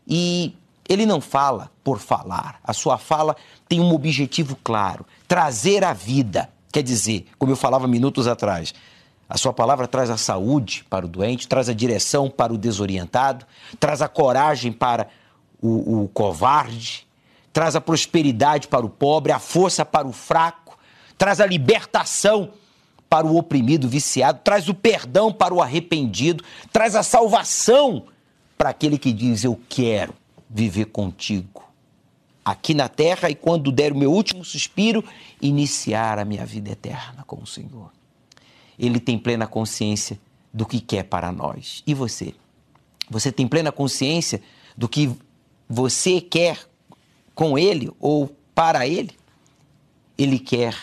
e 0.09 0.53
ele 0.89 1.07
não 1.07 1.21
fala 1.21 1.71
por 1.85 2.01
falar. 2.01 2.59
A 2.65 2.73
sua 2.73 2.99
fala 2.99 3.37
tem 3.69 3.79
um 3.79 3.95
objetivo 3.95 4.59
claro: 4.65 5.07
trazer 5.29 5.85
a 5.85 5.93
vida. 5.93 6.51
Quer 6.73 6.83
dizer, 6.83 7.29
como 7.39 7.53
eu 7.53 7.57
falava 7.57 7.87
minutos 7.87 8.27
atrás, 8.27 8.75
a 9.29 9.39
sua 9.39 9.53
palavra 9.53 9.87
traz 9.87 10.11
a 10.11 10.17
saúde 10.17 10.85
para 10.91 11.07
o 11.07 11.09
doente, 11.09 11.47
traz 11.47 11.69
a 11.69 11.73
direção 11.73 12.29
para 12.29 12.53
o 12.53 12.59
desorientado, 12.59 13.47
traz 13.79 14.03
a 14.03 14.09
coragem 14.09 14.73
para 14.73 15.07
o, 15.63 16.03
o 16.03 16.09
covarde, 16.09 17.07
traz 17.53 17.75
a 17.77 17.81
prosperidade 17.81 18.69
para 18.69 18.85
o 18.85 18.91
pobre, 18.91 19.33
a 19.33 19.39
força 19.39 19.85
para 19.85 20.07
o 20.07 20.13
fraco, 20.13 20.79
traz 21.19 21.41
a 21.41 21.47
libertação 21.47 22.51
para 23.09 23.27
o 23.27 23.37
oprimido, 23.37 23.89
viciado, 23.89 24.41
traz 24.45 24.69
o 24.69 24.75
perdão 24.75 25.33
para 25.33 25.53
o 25.53 25.61
arrependido, 25.61 26.45
traz 26.73 26.95
a 26.95 27.03
salvação 27.03 28.07
para 28.57 28.71
aquele 28.71 28.97
que 28.97 29.13
diz: 29.13 29.43
Eu 29.43 29.61
quero 29.69 30.15
viver 30.49 30.87
contigo 30.87 31.65
aqui 32.45 32.75
na 32.75 32.89
terra 32.89 33.29
e 33.31 33.35
quando 33.35 33.71
der 33.71 33.93
o 33.93 33.97
meu 33.97 34.13
último 34.13 34.45
suspiro, 34.45 35.05
iniciar 35.41 36.19
a 36.19 36.25
minha 36.25 36.47
vida 36.47 36.71
eterna 36.71 37.25
com 37.27 37.43
o 37.43 37.47
Senhor. 37.47 37.91
Ele 38.79 38.99
tem 38.99 39.19
plena 39.19 39.47
consciência 39.47 40.19
do 40.53 40.65
que 40.65 40.81
quer 40.81 41.05
para 41.05 41.31
nós. 41.31 41.83
E 41.87 41.95
você? 41.95 42.35
Você 43.09 43.31
tem 43.31 43.47
plena 43.47 43.71
consciência 43.71 44.41
do 44.77 44.89
que 44.89 45.11
você 45.69 46.21
quer 46.21 46.70
com 47.41 47.59
ele 47.59 47.91
ou 47.99 48.37
para 48.55 48.87
ele? 48.87 49.13
Ele 50.19 50.39
quer 50.39 50.77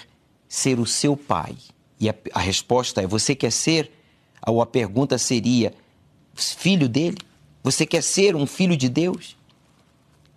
ser 0.49 0.79
o 0.79 0.87
seu 0.87 1.15
pai. 1.15 1.55
E 1.99 2.09
a, 2.09 2.15
a 2.33 2.39
resposta 2.39 2.99
é: 2.99 3.05
você 3.05 3.35
quer 3.35 3.51
ser? 3.51 3.91
Ou 4.47 4.59
a 4.59 4.65
pergunta 4.65 5.19
seria: 5.19 5.71
filho 6.33 6.89
dele? 6.89 7.19
Você 7.61 7.85
quer 7.85 8.01
ser 8.01 8.35
um 8.35 8.47
filho 8.47 8.75
de 8.75 8.89
Deus? 8.89 9.37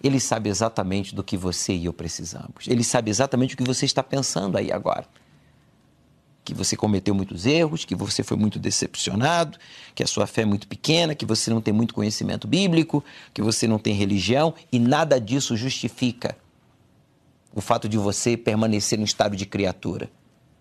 Ele 0.03 0.21
sabe 0.21 0.51
exatamente 0.51 1.15
do 1.15 1.25
que 1.25 1.39
você 1.39 1.73
e 1.73 1.87
eu 1.87 1.93
precisamos. 1.93 2.67
Ele 2.67 2.85
sabe 2.85 3.11
exatamente 3.11 3.55
o 3.55 3.57
que 3.57 3.65
você 3.65 3.87
está 3.87 4.03
pensando 4.03 4.59
aí 4.59 4.71
agora. 4.71 5.09
Que 6.45 6.55
você 6.55 6.77
cometeu 6.77 7.15
muitos 7.15 7.47
erros, 7.47 7.85
que 7.85 7.95
você 7.95 8.23
foi 8.23 8.37
muito 8.37 8.59
decepcionado, 8.59 9.59
que 9.95 10.03
a 10.03 10.07
sua 10.07 10.27
fé 10.27 10.43
é 10.43 10.47
muito 10.47 10.67
pequena, 10.67 11.15
que 11.15 11.27
você 11.27 11.51
não 11.51 11.61
tem 11.61 11.73
muito 11.73 11.95
conhecimento 11.95 12.49
bíblico, 12.49 13.05
que 13.33 13.43
você 13.43 13.67
não 13.67 13.79
tem 13.79 13.95
religião 13.95 14.55
e 14.73 14.79
nada 14.79 15.21
disso 15.21 15.57
justifica 15.57 16.37
o 17.55 17.61
fato 17.61 17.89
de 17.89 17.99
você 17.99 18.37
permanecer 18.37 18.99
no 18.99 19.05
estado 19.05 19.37
de 19.37 19.45
criatura. 19.45 20.11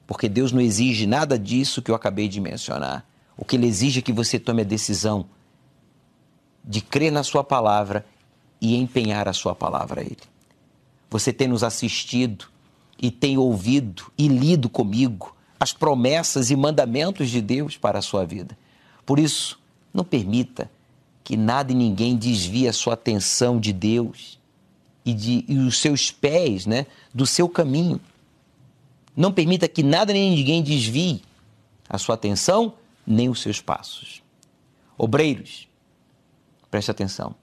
Porque 0.08 0.28
Deus 0.28 0.52
não 0.52 0.60
exige 0.60 1.06
nada 1.06 1.38
disso 1.38 1.82
que 1.82 1.92
eu 1.92 1.96
acabei 1.96 2.28
de 2.28 2.42
mencionar. 2.42 3.08
O 3.38 3.46
que 3.46 3.56
Ele 3.56 3.68
exige 3.68 4.00
é 4.00 4.02
que 4.02 4.12
você 4.12 4.40
tome 4.40 4.64
a 4.64 4.66
decisão 4.66 5.28
de 6.66 6.82
crer 6.82 7.12
na 7.12 7.24
Sua 7.24 7.44
palavra 7.44 8.06
e 8.60 8.76
empenhar 8.76 9.28
a 9.28 9.34
Sua 9.34 9.56
palavra 9.56 10.02
a 10.02 10.04
Ele. 10.04 10.18
Você 11.10 11.32
tem 11.32 11.48
nos 11.48 11.64
assistido 11.64 12.46
e 13.02 13.10
tem 13.10 13.38
ouvido 13.38 14.12
e 14.18 14.28
lido 14.28 14.68
comigo 14.68 15.36
as 15.60 15.74
promessas 15.74 16.50
e 16.52 16.56
mandamentos 16.56 17.30
de 17.30 17.42
Deus 17.42 17.78
para 17.78 18.00
a 18.00 18.02
sua 18.02 18.26
vida. 18.26 18.58
Por 19.06 19.20
isso, 19.20 19.60
não 19.94 20.04
permita 20.04 20.70
que 21.24 21.36
nada 21.36 21.72
e 21.72 21.76
ninguém 21.76 22.16
desvie 22.16 22.68
a 22.68 22.74
sua 22.74 22.94
atenção 22.94 23.60
de 23.60 23.74
Deus 23.74 24.40
e, 25.06 25.14
de, 25.14 25.46
e 25.48 25.58
os 25.58 25.80
seus 25.80 26.12
pés 26.12 26.66
né, 26.66 26.86
do 27.14 27.26
seu 27.26 27.50
caminho. 27.50 28.00
Não 29.16 29.32
permita 29.32 29.68
que 29.68 29.84
nada 29.84 30.14
nem 30.14 30.36
ninguém 30.36 30.64
desvie 30.64 31.22
a 31.88 31.98
sua 31.98 32.16
atenção 32.16 32.74
nem 33.06 33.28
os 33.28 33.42
seus 33.42 33.60
passos. 33.60 34.22
Obreiros, 34.98 35.70
Preste 36.70 36.92
atenção. 36.92 37.36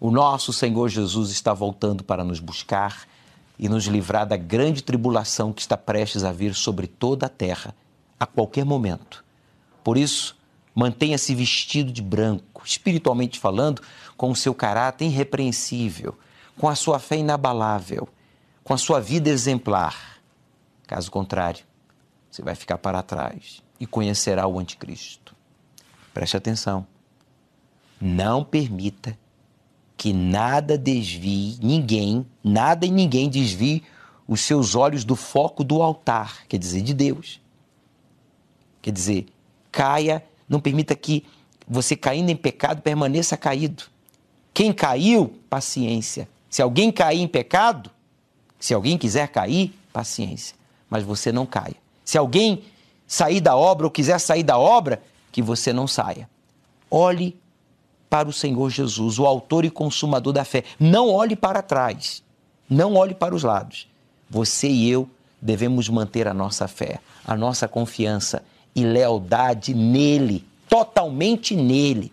O 0.00 0.10
nosso 0.10 0.52
Senhor 0.52 0.88
Jesus 0.88 1.30
está 1.30 1.52
voltando 1.52 2.02
para 2.02 2.24
nos 2.24 2.40
buscar 2.40 3.06
e 3.62 3.68
nos 3.68 3.84
livrar 3.84 4.26
da 4.26 4.36
grande 4.36 4.82
tribulação 4.82 5.52
que 5.52 5.60
está 5.60 5.76
prestes 5.76 6.24
a 6.24 6.32
vir 6.32 6.52
sobre 6.52 6.88
toda 6.88 7.26
a 7.26 7.28
terra 7.28 7.72
a 8.18 8.26
qualquer 8.26 8.64
momento. 8.64 9.24
Por 9.84 9.96
isso, 9.96 10.36
mantenha-se 10.74 11.32
vestido 11.32 11.92
de 11.92 12.02
branco, 12.02 12.62
espiritualmente 12.64 13.38
falando, 13.38 13.80
com 14.16 14.32
o 14.32 14.34
seu 14.34 14.52
caráter 14.52 15.04
irrepreensível, 15.04 16.18
com 16.58 16.68
a 16.68 16.74
sua 16.74 16.98
fé 16.98 17.18
inabalável, 17.18 18.08
com 18.64 18.74
a 18.74 18.78
sua 18.78 19.00
vida 19.00 19.30
exemplar. 19.30 20.18
Caso 20.84 21.08
contrário, 21.08 21.64
você 22.28 22.42
vai 22.42 22.56
ficar 22.56 22.78
para 22.78 23.00
trás 23.00 23.62
e 23.78 23.86
conhecerá 23.86 24.44
o 24.44 24.58
Anticristo. 24.58 25.36
Preste 26.12 26.36
atenção. 26.36 26.84
Não 28.00 28.42
permita 28.42 29.16
que 30.02 30.12
nada 30.12 30.76
desvie, 30.76 31.56
ninguém, 31.62 32.26
nada 32.42 32.84
e 32.84 32.90
ninguém 32.90 33.30
desvie 33.30 33.84
os 34.26 34.40
seus 34.40 34.74
olhos 34.74 35.04
do 35.04 35.14
foco 35.14 35.62
do 35.62 35.80
altar, 35.80 36.44
quer 36.48 36.58
dizer, 36.58 36.82
de 36.82 36.92
Deus. 36.92 37.40
Quer 38.82 38.90
dizer, 38.90 39.26
caia, 39.70 40.24
não 40.48 40.58
permita 40.58 40.96
que 40.96 41.24
você 41.68 41.94
caindo 41.94 42.30
em 42.30 42.34
pecado, 42.34 42.82
permaneça 42.82 43.36
caído. 43.36 43.84
Quem 44.52 44.72
caiu, 44.72 45.38
paciência. 45.48 46.28
Se 46.50 46.60
alguém 46.60 46.90
cair 46.90 47.20
em 47.20 47.28
pecado, 47.28 47.88
se 48.58 48.74
alguém 48.74 48.98
quiser 48.98 49.28
cair, 49.28 49.72
paciência. 49.92 50.56
Mas 50.90 51.04
você 51.04 51.30
não 51.30 51.46
caia. 51.46 51.76
Se 52.04 52.18
alguém 52.18 52.64
sair 53.06 53.40
da 53.40 53.54
obra 53.54 53.86
ou 53.86 53.90
quiser 53.92 54.18
sair 54.18 54.42
da 54.42 54.58
obra, 54.58 55.00
que 55.30 55.40
você 55.40 55.72
não 55.72 55.86
saia. 55.86 56.28
Olhe 56.90 57.40
para 58.12 58.28
o 58.28 58.32
Senhor 58.32 58.68
Jesus, 58.68 59.18
o 59.18 59.24
autor 59.24 59.64
e 59.64 59.70
consumador 59.70 60.34
da 60.34 60.44
fé. 60.44 60.64
Não 60.78 61.08
olhe 61.08 61.34
para 61.34 61.62
trás. 61.62 62.22
Não 62.68 62.92
olhe 62.92 63.14
para 63.14 63.34
os 63.34 63.42
lados. 63.42 63.88
Você 64.28 64.68
e 64.68 64.90
eu 64.90 65.08
devemos 65.40 65.88
manter 65.88 66.28
a 66.28 66.34
nossa 66.34 66.68
fé, 66.68 67.00
a 67.24 67.34
nossa 67.34 67.66
confiança 67.66 68.44
e 68.76 68.84
lealdade 68.84 69.72
nele, 69.72 70.44
totalmente 70.68 71.56
nele, 71.56 72.12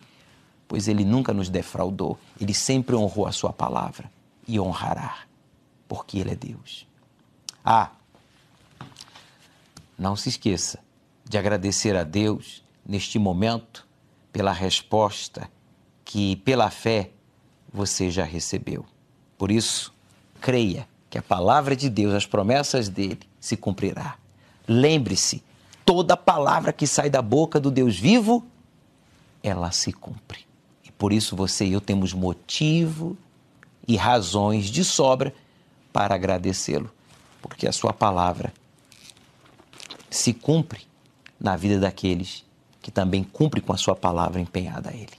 pois 0.69 0.87
ele 0.87 1.03
nunca 1.03 1.33
nos 1.33 1.49
defraudou, 1.49 2.17
ele 2.39 2.53
sempre 2.53 2.95
honrou 2.95 3.27
a 3.27 3.33
sua 3.33 3.51
palavra 3.51 4.09
e 4.47 4.57
honrará, 4.57 5.17
porque 5.85 6.17
ele 6.17 6.31
é 6.31 6.35
Deus. 6.35 6.87
Ah, 7.63 7.89
não 9.97 10.15
se 10.15 10.29
esqueça 10.29 10.79
de 11.27 11.37
agradecer 11.37 11.97
a 11.97 12.05
Deus 12.05 12.63
neste 12.85 13.19
momento 13.19 13.85
pela 14.31 14.53
resposta 14.53 15.49
que, 16.09 16.37
pela 16.37 16.71
fé, 16.71 17.11
você 17.71 18.09
já 18.09 18.23
recebeu. 18.23 18.83
Por 19.37 19.51
isso, 19.51 19.93
creia 20.41 20.87
que 21.07 21.19
a 21.19 21.21
palavra 21.21 21.75
de 21.75 21.87
Deus, 21.87 22.15
as 22.15 22.25
promessas 22.25 22.89
dele, 22.89 23.19
se 23.39 23.55
cumprirá. 23.55 24.15
Lembre-se, 24.67 25.43
toda 25.85 26.17
palavra 26.17 26.73
que 26.73 26.87
sai 26.87 27.11
da 27.11 27.21
boca 27.21 27.59
do 27.59 27.69
Deus 27.69 27.99
vivo, 27.99 28.43
ela 29.43 29.69
se 29.69 29.93
cumpre. 29.93 30.47
E 30.83 30.91
por 30.91 31.13
isso 31.13 31.35
você 31.35 31.67
e 31.67 31.73
eu 31.73 31.79
temos 31.79 32.11
motivo 32.11 33.15
e 33.87 33.95
razões 33.95 34.65
de 34.65 34.83
sobra 34.83 35.31
para 35.93 36.15
agradecê-lo, 36.15 36.91
porque 37.39 37.67
a 37.67 37.71
sua 37.71 37.93
palavra 37.93 38.51
se 40.09 40.33
cumpre 40.33 40.87
na 41.39 41.55
vida 41.55 41.79
daqueles 41.79 42.43
que 42.81 42.89
também 42.89 43.23
cumpre 43.23 43.61
com 43.61 43.73
a 43.73 43.77
sua 43.77 43.95
palavra 43.95 44.41
empenhada 44.41 44.89
a 44.89 44.93
ele. 44.93 45.18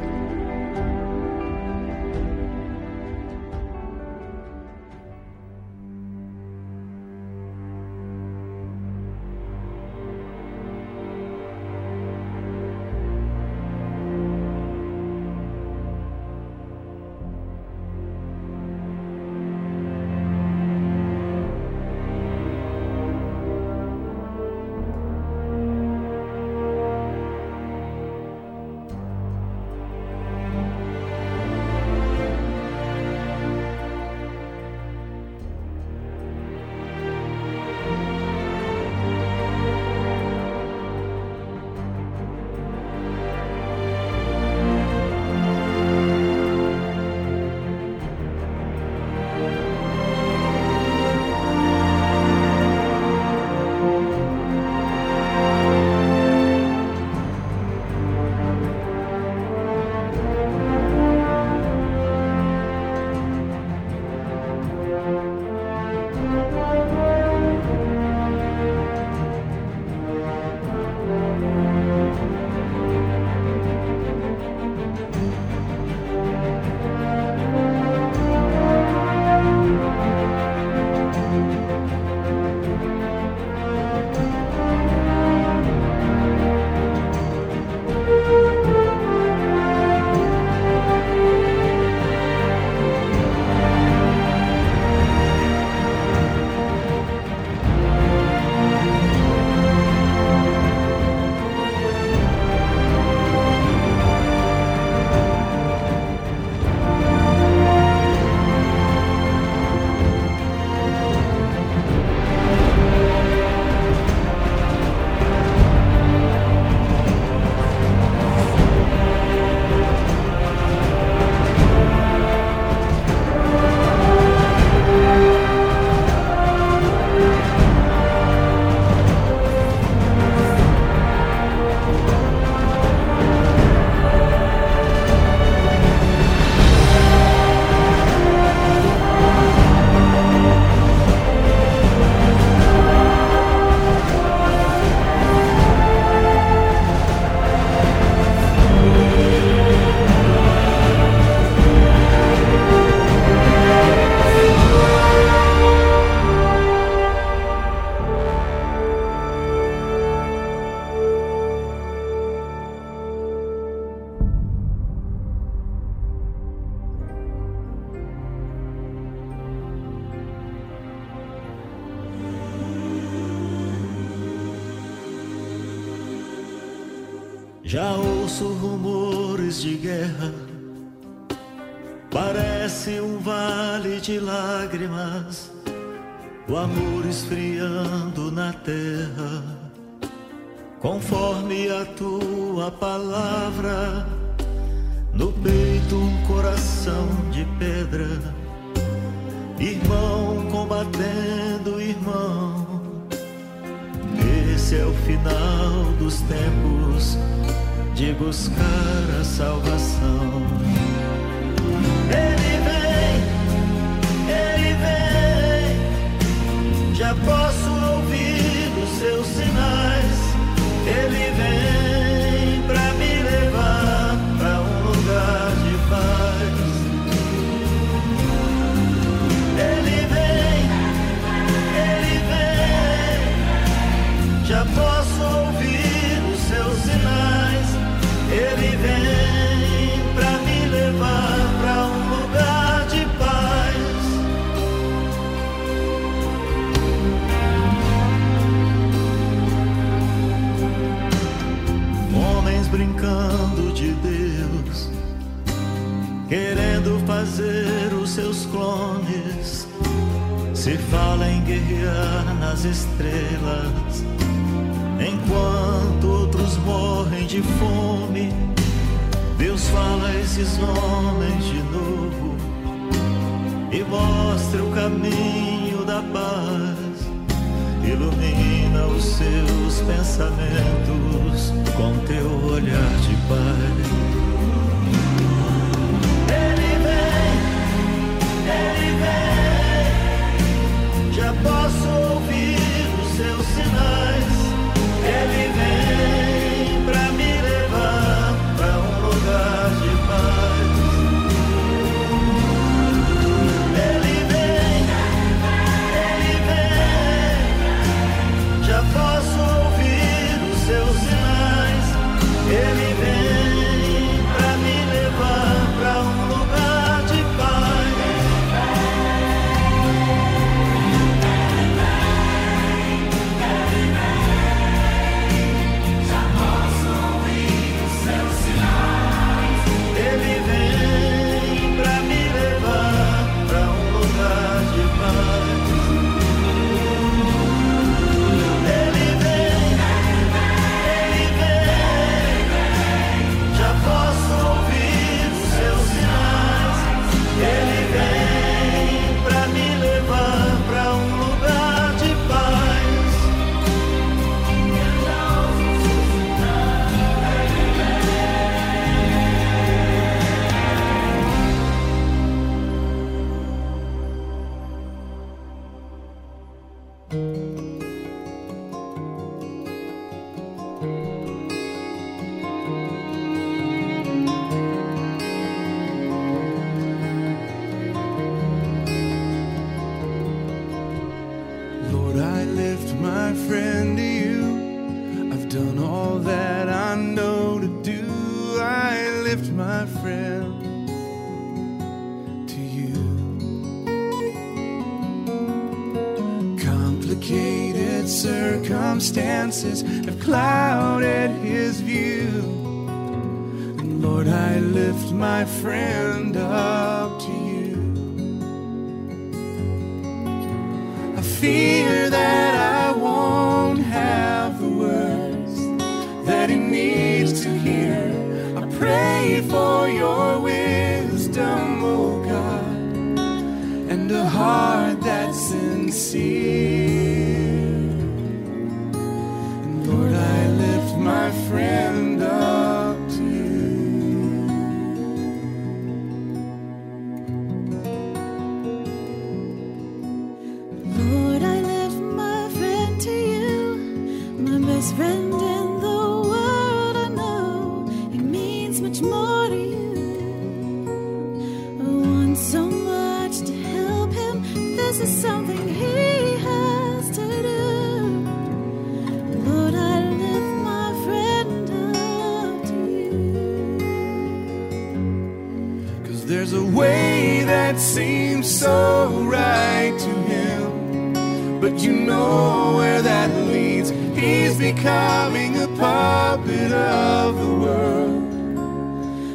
becoming 474.61 475.59
a 475.59 475.67
puppet 475.69 476.71
of 476.71 477.35
the 477.35 477.53
world, 477.63 478.23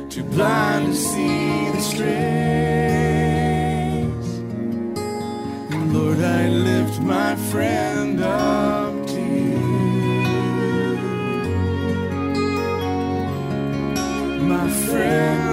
too 0.08 0.22
blind 0.22 0.86
to 0.86 0.94
see 0.94 1.70
the 1.72 1.80
strings. 1.80 2.16
Lord, 5.92 6.20
I 6.20 6.48
lift 6.48 7.00
my 7.00 7.34
friend 7.50 8.20
up. 8.22 9.06
to 9.08 9.20
you. 9.20 9.58
My 14.52 14.70
friend 14.86 15.45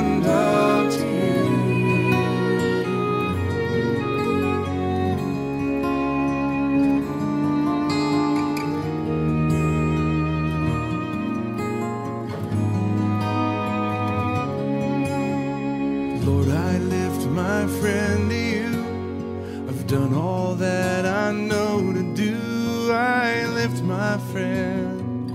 know 21.34 21.93
to 21.93 22.03
do. 22.14 22.91
I 22.91 23.45
lift 23.47 23.81
my 23.84 24.18
friend 24.31 25.30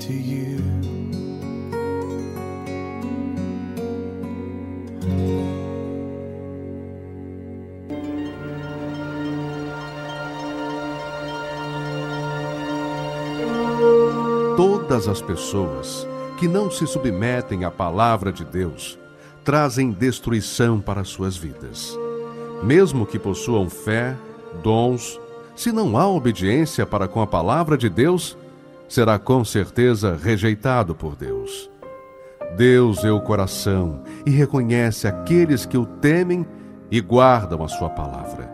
to 0.00 0.12
you. 0.12 0.62
Todas 14.56 15.08
as 15.08 15.20
pessoas 15.20 16.06
que 16.38 16.46
não 16.46 16.70
se 16.70 16.86
submetem 16.86 17.64
à 17.64 17.70
palavra 17.70 18.32
de 18.32 18.44
Deus 18.44 18.98
trazem 19.44 19.90
destruição 19.90 20.80
para 20.80 21.04
suas 21.04 21.36
vidas. 21.36 21.96
Mesmo 22.62 23.06
que 23.06 23.18
possuam 23.18 23.68
fé 23.68 24.16
dons, 24.62 25.20
se 25.54 25.72
não 25.72 25.96
há 25.96 26.06
obediência 26.06 26.84
para 26.84 27.08
com 27.08 27.20
a 27.20 27.26
palavra 27.26 27.76
de 27.76 27.88
Deus, 27.88 28.36
será 28.88 29.18
com 29.18 29.44
certeza 29.44 30.18
rejeitado 30.20 30.94
por 30.94 31.16
Deus. 31.16 31.70
Deus 32.56 33.04
é 33.04 33.10
o 33.10 33.20
coração 33.20 34.02
e 34.24 34.30
reconhece 34.30 35.06
aqueles 35.06 35.66
que 35.66 35.76
o 35.76 35.84
temem 35.84 36.46
e 36.90 37.00
guardam 37.00 37.62
a 37.62 37.68
sua 37.68 37.90
palavra. 37.90 38.50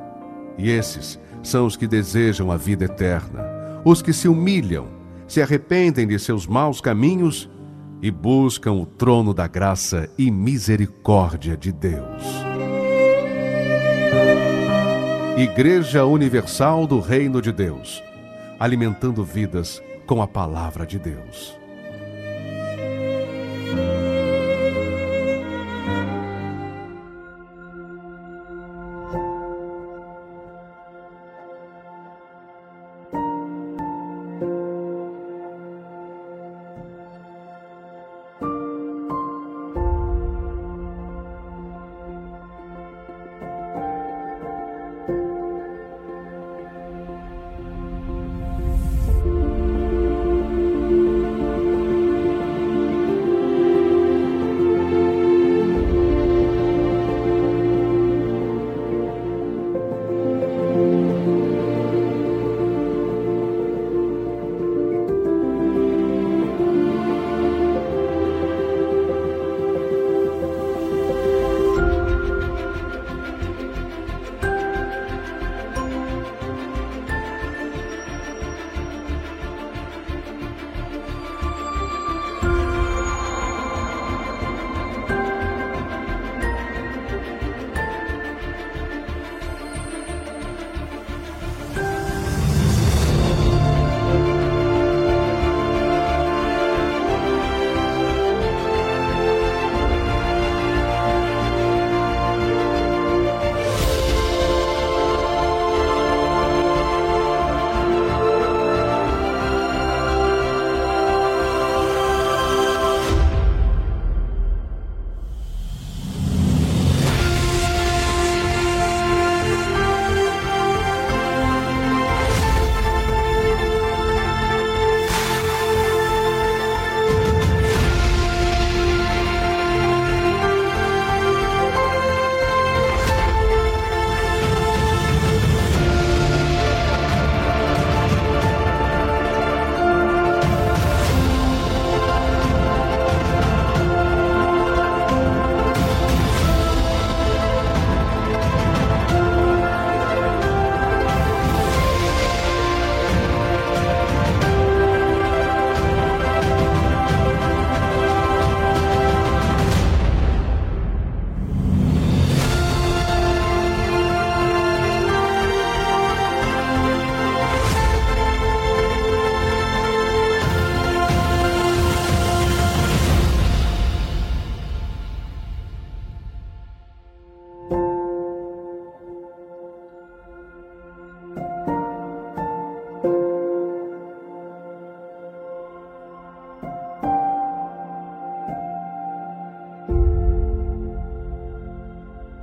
E 0.58 0.70
esses 0.70 1.18
são 1.42 1.66
os 1.66 1.76
que 1.76 1.86
desejam 1.86 2.50
a 2.50 2.56
vida 2.56 2.84
eterna, 2.84 3.80
os 3.84 4.00
que 4.00 4.12
se 4.12 4.28
humilham, 4.28 4.86
se 5.26 5.40
arrependem 5.42 6.06
de 6.06 6.18
seus 6.18 6.46
maus 6.46 6.80
caminhos 6.80 7.48
e 8.00 8.10
buscam 8.10 8.72
o 8.72 8.86
trono 8.86 9.32
da 9.32 9.46
graça 9.46 10.08
e 10.18 10.30
misericórdia 10.30 11.56
de 11.56 11.70
Deus. 11.72 12.42
Igreja 15.36 16.04
Universal 16.04 16.86
do 16.86 17.00
Reino 17.00 17.40
de 17.40 17.50
Deus, 17.50 18.04
alimentando 18.60 19.24
vidas 19.24 19.82
com 20.06 20.20
a 20.20 20.28
palavra 20.28 20.86
de 20.86 20.98
Deus. 20.98 21.61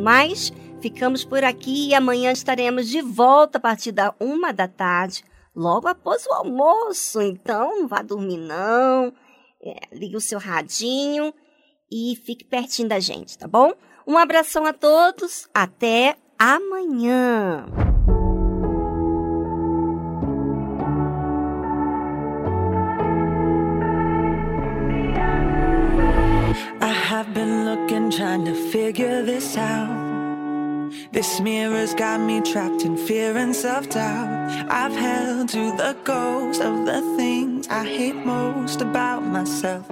Mais, 0.00 0.52
ficamos 0.80 1.24
por 1.24 1.44
aqui 1.44 1.88
e 1.88 1.94
amanhã 1.94 2.32
estaremos 2.32 2.88
de 2.88 3.02
volta 3.02 3.58
a 3.58 3.60
partir 3.60 3.92
da 3.92 4.14
uma 4.18 4.52
da 4.52 4.66
tarde, 4.66 5.24
logo 5.54 5.86
após 5.86 6.26
o 6.26 6.32
almoço. 6.32 7.20
Então, 7.20 7.80
não 7.80 7.88
vá 7.88 8.02
dormir 8.02 8.38
não. 8.38 9.12
É, 9.62 9.74
ligue 9.92 10.16
o 10.16 10.20
seu 10.20 10.38
radinho 10.38 11.34
e 11.90 12.16
fique 12.24 12.44
pertinho 12.44 12.88
da 12.88 12.98
gente, 12.98 13.36
tá 13.36 13.46
bom? 13.46 13.72
Um 14.06 14.16
abração 14.16 14.64
a 14.64 14.72
todos. 14.72 15.48
Até 15.52 16.16
amanhã. 16.38 17.89
I 27.30 27.32
have 27.32 27.46
been 27.46 27.64
looking, 27.64 28.10
trying 28.10 28.44
to 28.46 28.54
figure 28.72 29.22
this 29.22 29.56
out. 29.56 30.90
This 31.12 31.38
mirror's 31.38 31.94
got 31.94 32.18
me 32.18 32.40
trapped 32.40 32.82
in 32.82 32.96
fear 32.96 33.36
and 33.36 33.54
self 33.54 33.88
doubt. 33.88 34.68
I've 34.68 34.96
held 34.96 35.48
to 35.50 35.70
the 35.76 35.96
ghost 36.02 36.60
of 36.60 36.86
the 36.86 37.00
things 37.16 37.68
I 37.68 37.86
hate 37.86 38.16
most 38.16 38.80
about 38.80 39.22
myself. 39.22 39.86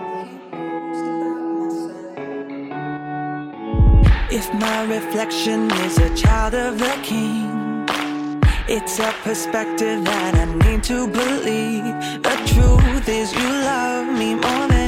If 4.32 4.52
my 4.54 4.82
reflection 4.96 5.70
is 5.86 5.96
a 5.98 6.12
child 6.16 6.54
of 6.54 6.80
the 6.80 6.98
king, 7.04 8.42
it's 8.66 8.98
a 8.98 9.12
perspective 9.22 10.04
that 10.04 10.34
I 10.34 10.44
need 10.66 10.82
to 10.84 11.06
believe. 11.06 11.84
The 12.20 12.36
truth 12.52 13.08
is, 13.08 13.32
you 13.32 13.48
love 13.48 14.08
me 14.18 14.34
more 14.34 14.66
than 14.66 14.87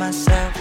myself. 0.00 0.52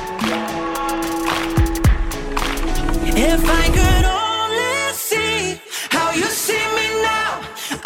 If 3.32 3.42
I 3.64 3.66
could 3.78 4.06
only 4.28 4.94
see 4.94 5.62
how 5.96 6.12
you 6.12 6.28
see 6.46 6.66
me 6.78 6.88
now, 7.02 7.32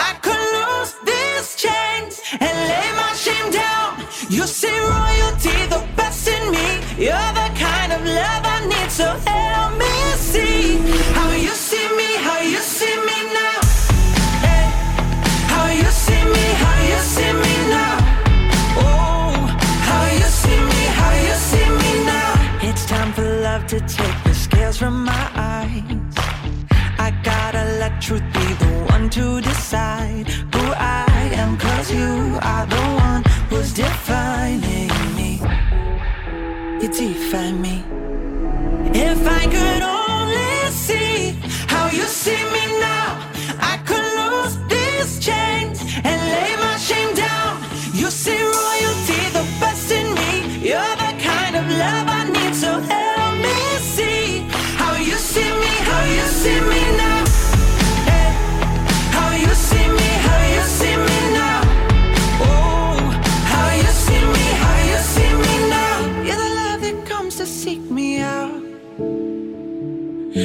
I 0.10 0.12
could 0.26 0.46
lose 0.58 0.92
these 1.10 1.48
chains 1.64 2.14
and 2.46 2.56
lay 2.72 2.90
my 3.02 3.14
shame 3.24 3.50
down. 3.52 3.90
You 4.30 4.48
see 4.48 4.78
royalty, 4.96 5.58
the 5.76 5.82
best 5.96 6.28
in 6.28 6.44
me. 6.56 6.68
You're 7.06 7.32
the 7.42 7.50
kind 7.66 7.92
of 7.94 8.02
love 8.04 8.44
I 8.56 8.60
need, 8.72 8.90
so 8.90 9.08
help 9.30 9.78
me 9.78 9.94
see 10.32 10.78
how 11.14 11.30
you 11.34 11.54
to 23.74 23.80
take 23.88 24.24
the 24.24 24.36
scales 24.36 24.78
from 24.78 25.04
my 25.04 25.26
eyes. 25.34 26.14
I 27.00 27.10
gotta 27.24 27.64
let 27.82 28.00
truth 28.00 28.22
be 28.32 28.48
the 28.64 28.72
one 28.94 29.10
to 29.10 29.42
decide 29.42 30.28
who 30.54 30.66
I 30.78 31.32
am, 31.42 31.58
cause 31.58 31.92
you 31.92 32.38
are 32.52 32.68
the 32.68 32.86
one 33.08 33.24
who's 33.50 33.74
defining 33.74 34.94
me. 35.18 35.42
You 36.82 36.88
define 36.88 37.60
me. 37.64 37.84
If 38.94 39.26
I 39.26 39.44
could 39.54 39.93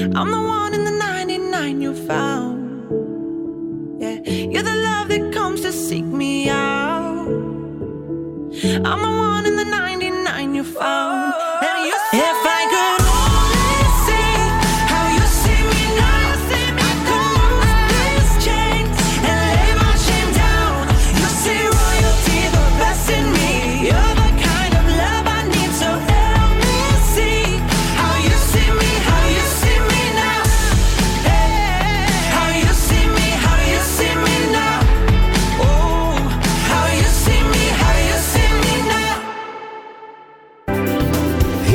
I'm 0.05 0.31
the 0.31 0.41
one 0.41 0.75
in 0.75 0.85
the 0.85 0.93
99 0.93 1.81
you 1.81 1.93
found. 2.07 2.59
Yeah, 4.01 4.20
you're 4.23 4.62
the 4.62 4.75
love 4.75 5.09
that 5.09 5.33
comes 5.33 5.62
to 5.62 5.73
seek 5.73 6.05
me 6.05 6.49
out. 6.49 7.27
I'm 7.27 9.03
the 9.03 9.15
one 9.29 9.45
in 9.47 9.57
the 9.57 9.65
99 9.65 10.55
you 10.55 10.62
found. 10.62 11.48